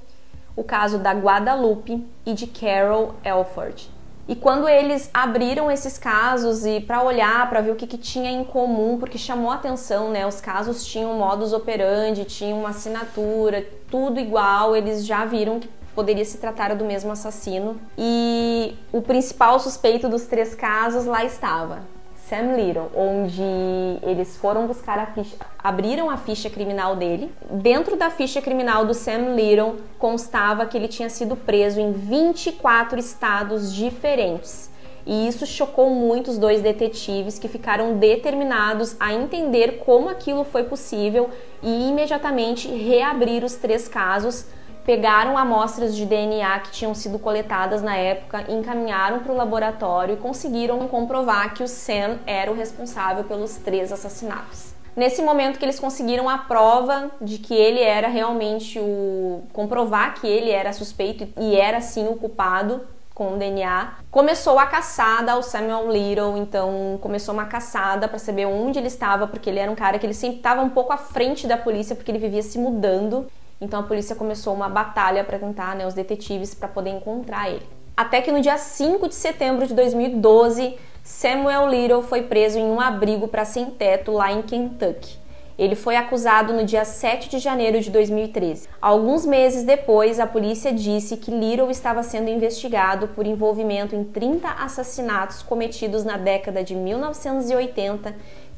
o 0.57 0.65
caso 0.65 0.99
da 0.99 1.13
Guadalupe 1.13 2.07
e 2.25 2.33
de 2.33 2.47
Carol 2.47 3.15
Elford. 3.25 3.93
E 4.27 4.35
quando 4.35 4.67
eles 4.67 5.11
abriram 5.13 5.71
esses 5.71 5.99
casos 5.99 6.65
e 6.65 6.81
para 6.81 7.03
olhar, 7.03 7.47
para 7.51 7.61
ver 7.61 7.73
o 7.73 7.77
que, 7.77 7.87
que, 7.87 7.99
tinha 7.99 8.31
em 8.31 8.43
comum, 8.43 8.97
porque 8.99 9.19
chamou 9.19 9.51
a 9.51 9.57
atenção, 9.57 10.11
né? 10.11 10.27
Os 10.27 10.41
casos 10.41 10.87
tinham 10.87 11.13
modus 11.13 11.53
operandi, 11.53 12.25
tinham 12.25 12.61
uma 12.61 12.71
assinatura, 12.71 13.67
tudo 13.91 14.19
igual, 14.19 14.75
eles 14.75 15.05
já 15.05 15.27
viram 15.27 15.61
que 15.61 15.69
poderia 15.95 16.25
se 16.25 16.39
tratar 16.39 16.75
do 16.75 16.85
mesmo 16.85 17.13
assassino. 17.13 17.81
E 17.97 18.77
o 18.93 19.01
principal 19.01 19.59
suspeito 19.61 20.09
dos 20.09 20.25
três 20.25 20.55
casos 20.55 21.05
lá 21.05 21.25
estava. 21.25 21.83
Sam 22.29 22.57
Little, 22.57 22.91
onde 22.97 23.43
eles 24.03 24.37
foram 24.39 24.67
buscar 24.67 24.99
a 24.99 25.07
ficha, 25.07 25.37
abriram 25.63 26.09
a 26.09 26.17
ficha 26.17 26.49
criminal 26.49 26.97
dele. 26.97 27.31
Dentro 27.51 27.97
da 27.97 28.09
ficha 28.09 28.41
criminal 28.41 28.87
do 28.87 28.95
Sam 28.95 29.35
Little 29.35 29.77
constava 29.99 30.65
que 30.65 30.77
ele 30.77 30.89
tinha 30.89 31.11
sido 31.11 31.37
preso 31.37 31.79
em 31.79 31.93
24 31.93 32.99
estados 32.99 33.75
diferentes. 33.75 34.71
E 35.07 35.29
isso 35.29 35.45
chocou 35.45 35.91
muito 35.91 36.31
os 36.31 36.39
dois 36.39 36.63
detetives 36.63 37.39
que 37.39 37.47
ficaram 37.47 37.99
determinados 37.99 38.97
a 38.99 39.13
entender 39.13 39.83
como 39.85 40.09
aquilo 40.09 40.45
foi 40.45 40.65
possível 40.65 41.29
e 41.63 41.89
imediatamente 41.89 42.69
reabrir 42.69 43.45
os 43.45 43.57
três 43.57 43.87
casos 43.87 44.47
pegaram 44.85 45.37
amostras 45.39 45.97
de 45.97 46.05
DNA 46.05 46.59
que 46.61 46.71
tinham 46.71 46.95
sido 46.95 47.19
coletadas 47.19 47.83
na 47.83 47.97
época, 47.97 48.45
encaminharam 48.49 49.21
para 49.21 49.33
o 49.33 49.37
laboratório 49.37 50.15
e 50.15 50.19
conseguiram 50.19 50.87
comprovar 50.89 51.55
que 51.55 51.63
o 51.63 51.69
Sam 51.69 52.19
era 52.27 52.51
o 52.51 52.55
responsável 52.55 53.25
pelos 53.25 53.57
três 53.57 53.91
assassinatos. 53.91 54.75
Nesse 54.95 55.23
momento 55.23 55.59
que 55.59 55.65
eles 55.65 55.81
conseguiram 55.81 56.29
a 56.29 56.39
prova 56.39 57.11
de 57.21 57.39
que 57.39 57.53
ele 57.53 57.81
era 57.81 58.07
realmente 58.07 58.79
o 58.79 59.43
comprovar 59.53 60.15
que 60.15 60.27
ele 60.27 60.51
era 60.51 60.73
suspeito 60.73 61.27
e 61.41 61.57
era 61.57 61.81
sim 61.81 62.07
o 62.07 62.15
culpado 62.15 62.81
com 63.13 63.35
o 63.35 63.37
DNA, 63.37 63.95
começou 64.11 64.59
a 64.59 64.67
caçada 64.67 65.33
ao 65.33 65.43
Samuel 65.43 65.91
Little, 65.91 66.37
então 66.37 66.99
começou 67.01 67.33
uma 67.33 67.45
caçada 67.45 68.09
para 68.09 68.19
saber 68.19 68.45
onde 68.45 68.77
ele 68.77 68.89
estava, 68.89 69.29
porque 69.29 69.49
ele 69.49 69.61
era 69.61 69.71
um 69.71 69.77
cara 69.77 70.01
que 70.01 70.07
ele 70.07 70.15
sempre 70.15 70.39
estava 70.39 70.63
um 70.63 70.71
pouco 70.71 70.93
à 70.93 70.97
frente 70.97 71.47
da 71.47 71.57
polícia 71.57 71.95
porque 71.95 72.11
ele 72.11 72.19
vivia 72.19 72.43
se 72.43 72.59
mudando 72.59 73.27
então 73.65 73.81
a 73.81 73.83
polícia 73.83 74.15
começou 74.15 74.55
uma 74.55 74.69
batalha 74.69 75.25
para 75.25 75.39
tentar, 75.39 75.75
né, 75.75 75.87
os 75.87 75.95
detetives 75.95 76.55
para 76.55 76.69
poder 76.69 76.91
encontrar 76.91 77.51
ele. 77.51 77.67
Até 77.97 78.21
que 78.21 78.31
no 78.31 78.41
dia 78.41 78.59
5 78.59 79.09
de 79.09 79.15
setembro 79.15 79.67
de 79.67 79.75
2012, 79.75 80.77
Samuel 81.03 81.69
Little 81.69 82.03
foi 82.03 82.23
preso 82.23 82.59
em 82.59 82.65
um 82.65 82.81
abrigo 82.81 83.29
para 83.29 83.45
sem 83.45 83.67
teto 83.67 84.13
lá 84.13 84.33
em 84.33 84.43
Kentucky. 84.43 85.19
Ele 85.57 85.77
foi 85.77 85.95
acusado 85.95 86.53
no 86.53 86.65
dia 86.65 86.85
7 86.85 87.29
de 87.29 87.39
janeiro 87.39 87.81
de 87.81 87.89
2013. 87.89 88.69
Alguns 88.83 89.25
meses 89.25 89.63
depois, 89.63 90.19
a 90.19 90.27
polícia 90.27 90.73
disse 90.73 91.17
que 91.17 91.31
Little 91.31 91.71
estava 91.71 92.03
sendo 92.03 92.29
investigado 92.29 93.09
por 93.09 93.25
envolvimento 93.25 93.95
em 93.95 94.03
30 94.03 94.49
assassinatos 94.49 95.43
cometidos 95.43 96.05
na 96.05 96.17
década 96.17 96.65
de 96.65 96.75
1980 96.75 98.15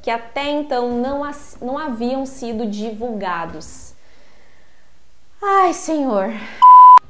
que 0.06 0.10
até 0.10 0.48
então 0.52 0.92
não, 0.92 1.28
não 1.60 1.76
haviam 1.76 2.24
sido 2.24 2.64
divulgados. 2.64 3.85
Ai, 5.42 5.74
senhor. 5.74 6.32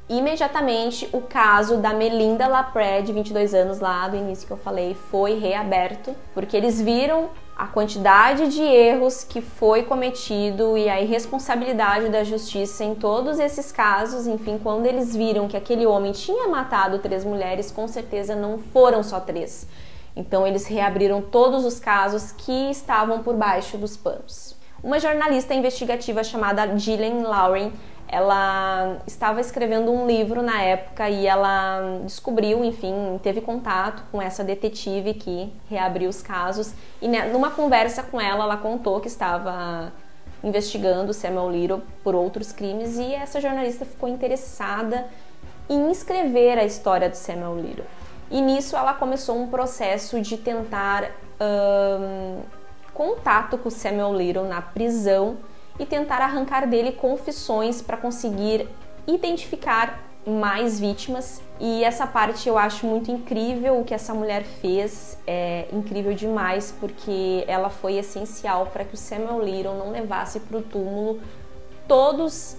Imediatamente, 0.09 1.09
o 1.13 1.21
caso 1.21 1.77
da 1.77 1.93
Melinda 1.93 2.45
Lapré, 2.45 3.01
de 3.01 3.13
22 3.13 3.53
anos, 3.53 3.79
lá 3.79 4.07
do 4.09 4.17
início 4.17 4.45
que 4.45 4.51
eu 4.51 4.57
falei, 4.57 4.93
foi 5.09 5.39
reaberto, 5.39 6.13
porque 6.33 6.55
eles 6.55 6.81
viram 6.81 7.29
a 7.57 7.67
quantidade 7.67 8.49
de 8.49 8.61
erros 8.61 9.23
que 9.23 9.41
foi 9.41 9.83
cometido 9.83 10.77
e 10.77 10.89
a 10.89 11.01
irresponsabilidade 11.01 12.09
da 12.09 12.23
justiça 12.23 12.83
em 12.83 12.95
todos 12.95 13.39
esses 13.39 13.71
casos. 13.71 14.27
Enfim, 14.27 14.59
quando 14.61 14.85
eles 14.85 15.15
viram 15.15 15.47
que 15.47 15.57
aquele 15.57 15.85
homem 15.85 16.11
tinha 16.11 16.49
matado 16.49 16.99
três 16.99 17.23
mulheres, 17.23 17.71
com 17.71 17.87
certeza 17.87 18.35
não 18.35 18.59
foram 18.59 19.03
só 19.03 19.21
três. 19.21 19.67
Então, 20.15 20.45
eles 20.45 20.67
reabriram 20.67 21.21
todos 21.21 21.63
os 21.63 21.79
casos 21.79 22.33
que 22.33 22.69
estavam 22.69 23.23
por 23.23 23.35
baixo 23.35 23.77
dos 23.77 23.95
panos. 23.95 24.55
Uma 24.83 24.99
jornalista 24.99 25.53
investigativa 25.53 26.23
chamada 26.23 26.77
Gillian 26.77 27.27
Lauren 27.27 27.71
ela 28.07 28.97
estava 29.05 29.41
escrevendo 29.41 29.91
um 29.91 30.07
livro 30.07 30.41
na 30.41 30.61
época 30.61 31.09
e 31.09 31.27
ela 31.27 31.99
descobriu, 32.03 32.63
enfim, 32.63 33.19
teve 33.21 33.41
contato 33.41 34.03
com 34.11 34.21
essa 34.21 34.43
detetive 34.43 35.13
que 35.13 35.53
reabriu 35.69 36.09
os 36.09 36.21
casos 36.21 36.73
e 37.01 37.07
numa 37.07 37.51
conversa 37.51 38.03
com 38.03 38.19
ela, 38.19 38.45
ela 38.45 38.57
contou 38.57 39.01
que 39.01 39.07
estava 39.07 39.91
investigando 40.43 41.13
Samuel 41.13 41.51
Little 41.51 41.81
por 42.03 42.15
outros 42.15 42.51
crimes 42.51 42.97
e 42.97 43.13
essa 43.13 43.41
jornalista 43.41 43.85
ficou 43.85 44.07
interessada 44.07 45.05
em 45.69 45.91
escrever 45.91 46.57
a 46.57 46.63
história 46.63 47.09
do 47.09 47.15
Samuel 47.15 47.57
Little. 47.59 47.85
E 48.29 48.41
nisso 48.41 48.75
ela 48.75 48.93
começou 48.93 49.37
um 49.37 49.47
processo 49.47 50.21
de 50.21 50.37
tentar 50.37 51.11
um, 51.41 52.41
contato 52.93 53.57
com 53.57 53.69
Samuel 53.69 54.15
Little 54.15 54.45
na 54.45 54.61
prisão 54.61 55.37
e 55.79 55.85
tentar 55.85 56.21
arrancar 56.21 56.67
dele 56.67 56.91
confissões 56.91 57.81
para 57.81 57.97
conseguir 57.97 58.67
identificar 59.07 60.03
mais 60.27 60.79
vítimas. 60.79 61.41
E 61.59 61.83
essa 61.83 62.05
parte 62.05 62.49
eu 62.49 62.57
acho 62.57 62.85
muito 62.85 63.09
incrível 63.09 63.79
o 63.79 63.83
que 63.83 63.93
essa 63.93 64.13
mulher 64.13 64.43
fez, 64.43 65.17
é 65.25 65.65
incrível 65.71 66.13
demais 66.13 66.75
porque 66.79 67.43
ela 67.47 67.69
foi 67.69 67.95
essencial 67.95 68.67
para 68.67 68.83
que 68.83 68.93
o 68.93 68.97
Samuel 68.97 69.41
Little 69.41 69.75
não 69.75 69.91
levasse 69.91 70.39
para 70.41 70.57
o 70.57 70.61
túmulo 70.61 71.19
todos 71.87 72.57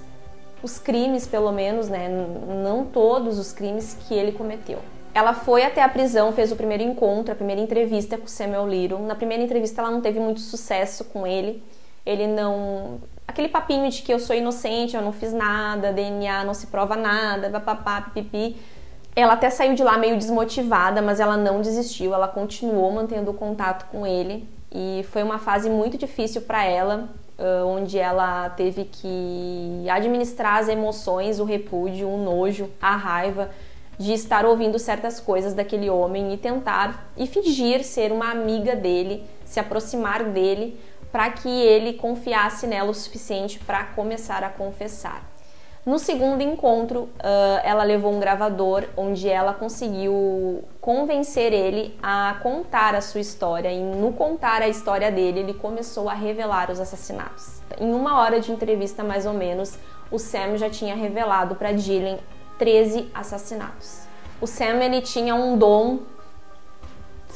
os 0.63 0.79
crimes, 0.79 1.27
pelo 1.27 1.53
menos, 1.53 1.89
né? 1.89 2.09
Não 2.09 2.85
todos 2.85 3.39
os 3.39 3.53
crimes 3.53 3.97
que 4.09 4.15
ele 4.15 4.33
cometeu. 4.33 4.81
Ela 5.15 5.35
foi 5.35 5.63
até 5.63 5.83
a 5.83 5.89
prisão, 5.89 6.33
fez 6.33 6.51
o 6.51 6.57
primeiro 6.57 6.83
encontro, 6.83 7.33
a 7.33 7.37
primeira 7.37 7.61
entrevista 7.61 8.17
com 8.17 8.25
o 8.25 8.29
Samuel 8.29 8.67
Little. 8.67 9.01
Na 9.01 9.15
primeira 9.15 9.43
entrevista 9.43 9.81
ela 9.81 9.91
não 9.91 10.01
teve 10.01 10.19
muito 10.19 10.41
sucesso 10.41 11.05
com 11.05 11.27
ele 11.27 11.63
ele 12.09 12.27
não. 12.27 12.99
Aquele 13.27 13.49
papinho 13.49 13.89
de 13.91 14.01
que 14.01 14.13
eu 14.13 14.19
sou 14.19 14.35
inocente, 14.35 14.97
eu 14.97 15.03
não 15.03 15.13
fiz 15.13 15.35
nada, 15.35 15.93
DNA 15.93 16.43
não 16.45 16.55
se 16.55 16.69
prova 16.69 16.97
nada, 16.97 17.51
papapá, 17.51 18.01
pipipi. 18.01 18.57
Ela 19.15 19.35
até 19.35 19.51
saiu 19.51 19.75
de 19.75 19.85
lá 19.85 19.99
meio 19.99 20.17
desmotivada, 20.17 21.03
mas 21.03 21.21
ela 21.21 21.37
não 21.37 21.61
desistiu, 21.61 22.15
ela 22.15 22.27
continuou 22.27 22.91
mantendo 22.91 23.31
o 23.31 23.35
contato 23.35 23.87
com 23.91 24.07
ele. 24.07 24.49
E 24.73 25.05
foi 25.11 25.23
uma 25.23 25.39
fase 25.39 25.69
muito 25.69 25.99
difícil 25.99 26.43
para 26.43 26.65
ela, 26.65 27.09
onde 27.67 27.99
ela 27.99 28.49
teve 28.51 28.85
que 28.85 29.85
administrar 29.91 30.59
as 30.59 30.69
emoções, 30.69 31.39
o 31.39 31.45
repúdio, 31.45 32.09
o 32.09 32.17
nojo, 32.17 32.71
a 32.81 32.97
raiva 32.97 33.51
de 33.99 34.13
estar 34.13 34.47
ouvindo 34.47 34.79
certas 34.79 35.21
coisas 35.21 35.53
daquele 35.53 35.91
homem 35.91 36.33
e 36.33 36.37
tentar 36.37 37.11
e 37.17 37.27
fingir 37.27 37.85
ser 37.85 38.13
uma 38.13 38.31
amiga 38.31 38.77
dele, 38.77 39.25
se 39.45 39.59
aproximar 39.59 40.25
dele 40.25 40.79
para 41.11 41.31
que 41.31 41.49
ele 41.49 41.95
confiasse 41.95 42.67
nela 42.67 42.91
o 42.91 42.95
suficiente 42.95 43.59
para 43.59 43.85
começar 43.85 44.45
a 44.45 44.49
confessar. 44.49 45.23
No 45.87 45.99
segundo 45.99 46.43
encontro, 46.43 47.09
ela 47.65 47.83
levou 47.83 48.13
um 48.13 48.21
gravador 48.21 48.85
onde 48.95 49.27
ela 49.27 49.55
conseguiu 49.55 50.63
convencer 50.83 51.51
ele 51.55 51.99
a 52.03 52.37
contar 52.43 52.95
a 52.95 53.01
sua 53.01 53.23
história. 53.23 53.73
E 53.73 53.81
no 53.81 54.13
contar 54.13 54.61
a 54.61 54.69
história 54.69 55.11
dele, 55.11 55.41
ele 55.41 55.55
começou 55.55 56.11
a 56.11 56.13
revelar 56.13 56.71
os 56.71 56.79
assassinatos. 56.79 57.63
Em 57.81 57.95
uma 57.95 58.21
hora 58.21 58.39
de 58.39 58.53
entrevista, 58.53 59.03
mais 59.03 59.25
ou 59.25 59.33
menos, 59.33 59.79
o 60.11 60.19
Sam 60.19 60.59
já 60.59 60.69
tinha 60.69 60.95
revelado 60.95 61.55
para 61.55 61.75
Gillian 61.75 62.19
13 62.59 63.11
assassinatos. 63.15 64.01
O 64.43 64.47
Sam 64.47 64.83
ele 64.83 65.01
tinha 65.01 65.35
um 65.35 65.57
dom 65.57 66.01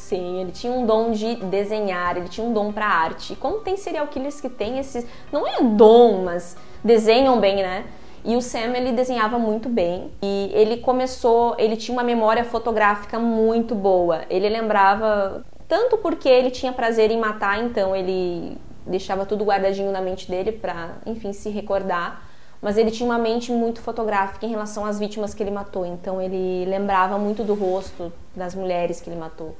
Sim, 0.03 0.41
ele 0.41 0.51
tinha 0.51 0.73
um 0.73 0.85
dom 0.85 1.13
de 1.13 1.37
desenhar, 1.37 2.17
ele 2.17 2.29
tinha 2.29 2.45
um 2.45 2.53
dom 2.53 2.73
para 2.73 2.87
arte. 2.87 3.35
E 3.35 3.37
como 3.37 3.61
tem 3.61 3.77
serial 3.77 4.09
killers 4.09 4.41
que 4.41 4.49
tem 4.49 4.81
esses, 4.81 5.07
não 5.31 5.47
é 5.47 5.63
dom, 5.63 6.25
mas 6.25 6.57
desenham 6.83 7.39
bem, 7.39 7.63
né? 7.63 7.85
E 8.25 8.37
o 8.37 8.43
Sam 8.43 8.77
ele 8.77 8.91
desenhava 8.91 9.39
muito 9.39 9.69
bem 9.69 10.11
e 10.21 10.51
ele 10.53 10.79
começou, 10.79 11.55
ele 11.57 11.77
tinha 11.77 11.97
uma 11.97 12.03
memória 12.03 12.45
fotográfica 12.45 13.19
muito 13.19 13.77
boa. 13.77 14.23
Ele 14.29 14.49
lembrava 14.49 15.45
tanto 15.69 15.97
porque 15.97 16.29
ele 16.29 16.51
tinha 16.51 16.73
prazer 16.73 17.13
em 17.13 17.19
matar, 17.19 17.63
então 17.63 17.95
ele 17.95 18.59
deixava 18.85 19.25
tudo 19.25 19.45
guardadinho 19.45 19.93
na 19.93 20.01
mente 20.01 20.29
dele 20.29 20.51
para, 20.51 20.97
enfim, 21.07 21.33
se 21.33 21.49
recordar. 21.49 22.29
Mas 22.61 22.77
ele 22.77 22.91
tinha 22.91 23.09
uma 23.09 23.19
mente 23.19 23.53
muito 23.53 23.81
fotográfica 23.81 24.45
em 24.47 24.51
relação 24.51 24.85
às 24.85 24.99
vítimas 24.99 25.33
que 25.33 25.43
ele 25.43 25.51
matou, 25.53 25.87
então 25.87 26.21
ele 26.21 26.65
lembrava 26.65 27.19
muito 27.19 27.45
do 27.45 27.55
rosto 27.55 28.13
das 28.35 28.55
mulheres 28.55 29.01
que 29.01 29.09
ele 29.09 29.19
matou. 29.19 29.57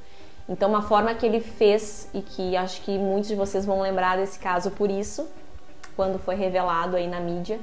Então, 0.47 0.69
uma 0.69 0.81
forma 0.81 1.13
que 1.13 1.25
ele 1.25 1.39
fez 1.39 2.09
e 2.13 2.21
que 2.21 2.55
acho 2.57 2.81
que 2.81 2.97
muitos 2.97 3.29
de 3.29 3.35
vocês 3.35 3.65
vão 3.65 3.81
lembrar 3.81 4.17
desse 4.17 4.37
caso 4.37 4.71
por 4.71 4.89
isso, 4.89 5.27
quando 5.95 6.19
foi 6.19 6.35
revelado 6.35 6.97
aí 6.97 7.07
na 7.07 7.19
mídia, 7.19 7.59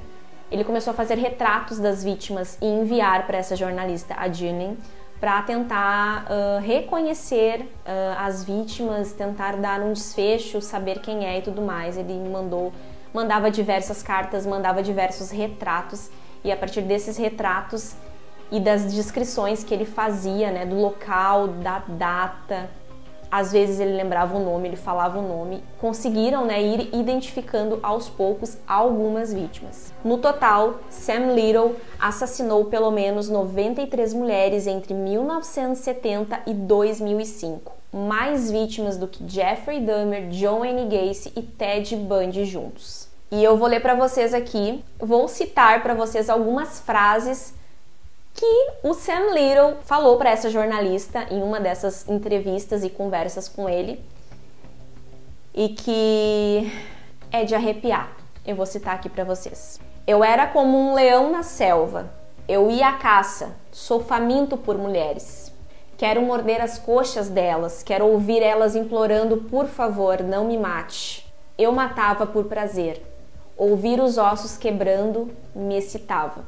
ele 0.51 0.63
começou 0.63 0.91
a 0.91 0.93
fazer 0.93 1.17
retratos 1.17 1.79
das 1.79 2.03
vítimas 2.03 2.57
e 2.61 2.65
enviar 2.65 3.25
para 3.25 3.37
essa 3.37 3.55
jornalista, 3.55 4.15
a 4.17 4.27
Gillian, 4.27 4.75
para 5.19 5.41
tentar 5.43 6.25
uh, 6.25 6.59
reconhecer 6.59 7.61
uh, 7.61 8.17
as 8.17 8.43
vítimas, 8.43 9.13
tentar 9.13 9.55
dar 9.57 9.79
um 9.79 9.93
desfecho, 9.93 10.59
saber 10.59 10.99
quem 10.99 11.25
é 11.25 11.37
e 11.37 11.41
tudo 11.43 11.61
mais. 11.61 11.95
Ele 11.95 12.13
mandou, 12.27 12.73
mandava 13.13 13.51
diversas 13.51 14.01
cartas, 14.01 14.45
mandava 14.47 14.81
diversos 14.81 15.29
retratos 15.29 16.09
e 16.43 16.51
a 16.51 16.57
partir 16.57 16.81
desses 16.81 17.17
retratos 17.17 17.95
e 18.51 18.59
das 18.59 18.93
descrições 18.93 19.63
que 19.63 19.73
ele 19.73 19.85
fazia, 19.85 20.51
né, 20.51 20.65
do 20.65 20.75
local, 20.75 21.47
da 21.47 21.79
data, 21.87 22.69
às 23.31 23.53
vezes 23.53 23.79
ele 23.79 23.93
lembrava 23.93 24.35
o 24.37 24.43
nome, 24.43 24.67
ele 24.67 24.75
falava 24.75 25.17
o 25.17 25.21
nome, 25.21 25.63
conseguiram 25.79 26.43
né, 26.43 26.61
ir 26.61 26.89
identificando 26.93 27.79
aos 27.81 28.09
poucos 28.09 28.57
algumas 28.67 29.31
vítimas. 29.31 29.93
No 30.03 30.17
total, 30.17 30.81
Sam 30.89 31.33
Little 31.33 31.75
assassinou 31.97 32.65
pelo 32.65 32.91
menos 32.91 33.29
93 33.29 34.13
mulheres 34.13 34.67
entre 34.67 34.93
1970 34.93 36.41
e 36.45 36.53
2005, 36.53 37.71
mais 37.93 38.51
vítimas 38.51 38.97
do 38.97 39.07
que 39.07 39.23
Jeffrey 39.25 39.79
Dahmer, 39.79 40.27
John 40.27 40.65
N. 40.65 40.83
Gacy 40.89 41.31
e 41.33 41.41
Ted 41.41 41.95
Bundy 41.95 42.43
juntos. 42.43 43.07
E 43.31 43.41
eu 43.41 43.55
vou 43.55 43.69
ler 43.69 43.79
para 43.79 43.95
vocês 43.95 44.33
aqui, 44.33 44.83
vou 44.99 45.29
citar 45.29 45.81
para 45.81 45.93
vocês 45.93 46.29
algumas 46.29 46.81
frases 46.81 47.53
que 48.33 48.71
o 48.83 48.93
Sam 48.93 49.33
Little 49.33 49.77
falou 49.81 50.17
para 50.17 50.31
essa 50.31 50.49
jornalista 50.49 51.27
em 51.29 51.41
uma 51.41 51.59
dessas 51.59 52.07
entrevistas 52.07 52.83
e 52.83 52.89
conversas 52.89 53.47
com 53.47 53.69
ele 53.69 54.03
e 55.53 55.69
que 55.69 56.71
é 57.31 57.43
de 57.43 57.55
arrepiar. 57.55 58.11
Eu 58.45 58.55
vou 58.55 58.65
citar 58.65 58.95
aqui 58.95 59.09
para 59.09 59.23
vocês. 59.23 59.79
Eu 60.07 60.23
era 60.23 60.47
como 60.47 60.77
um 60.77 60.93
leão 60.93 61.31
na 61.31 61.43
selva. 61.43 62.11
Eu 62.47 62.71
ia 62.71 62.89
à 62.89 62.93
caça. 62.93 63.55
Sou 63.71 63.99
faminto 63.99 64.57
por 64.57 64.77
mulheres. 64.77 65.51
Quero 66.01 66.23
morder 66.23 66.59
as 66.59 66.79
coxas 66.79 67.29
delas, 67.29 67.83
quero 67.83 68.07
ouvir 68.07 68.41
elas 68.41 68.75
implorando: 68.75 69.37
por 69.37 69.67
favor, 69.67 70.23
não 70.23 70.45
me 70.45 70.57
mate. 70.57 71.31
Eu 71.55 71.71
matava 71.71 72.25
por 72.25 72.45
prazer. 72.45 73.05
Ouvir 73.55 74.01
os 74.01 74.17
ossos 74.17 74.57
quebrando 74.57 75.29
me 75.53 75.77
excitava. 75.77 76.43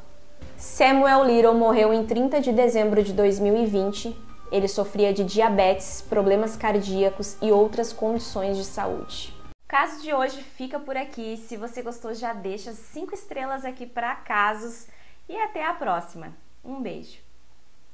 Samuel 0.64 1.26
Little 1.26 1.54
morreu 1.54 1.94
em 1.94 2.06
30 2.06 2.40
de 2.40 2.54
dezembro 2.54 3.04
de 3.04 3.12
2020. 3.12 4.16
Ele 4.50 4.68
sofria 4.70 5.14
de 5.14 5.22
diabetes, 5.26 6.02
problemas 6.02 6.56
cardíacos 6.56 7.36
e 7.42 7.52
outras 7.52 7.92
condições 7.92 8.56
de 8.56 8.64
saúde. 8.64 9.36
O 9.50 9.68
caso 9.68 10.02
de 10.02 10.14
hoje 10.14 10.42
fica 10.42 10.80
por 10.80 10.96
aqui. 10.96 11.36
Se 11.36 11.58
você 11.58 11.82
gostou, 11.82 12.14
já 12.14 12.32
deixa 12.32 12.72
cinco 12.72 13.14
estrelas 13.14 13.66
aqui 13.66 13.86
para 13.86 14.16
casos 14.16 14.88
e 15.28 15.36
até 15.36 15.66
a 15.66 15.74
próxima. 15.74 16.34
Um 16.64 16.82
beijo. 16.82 17.23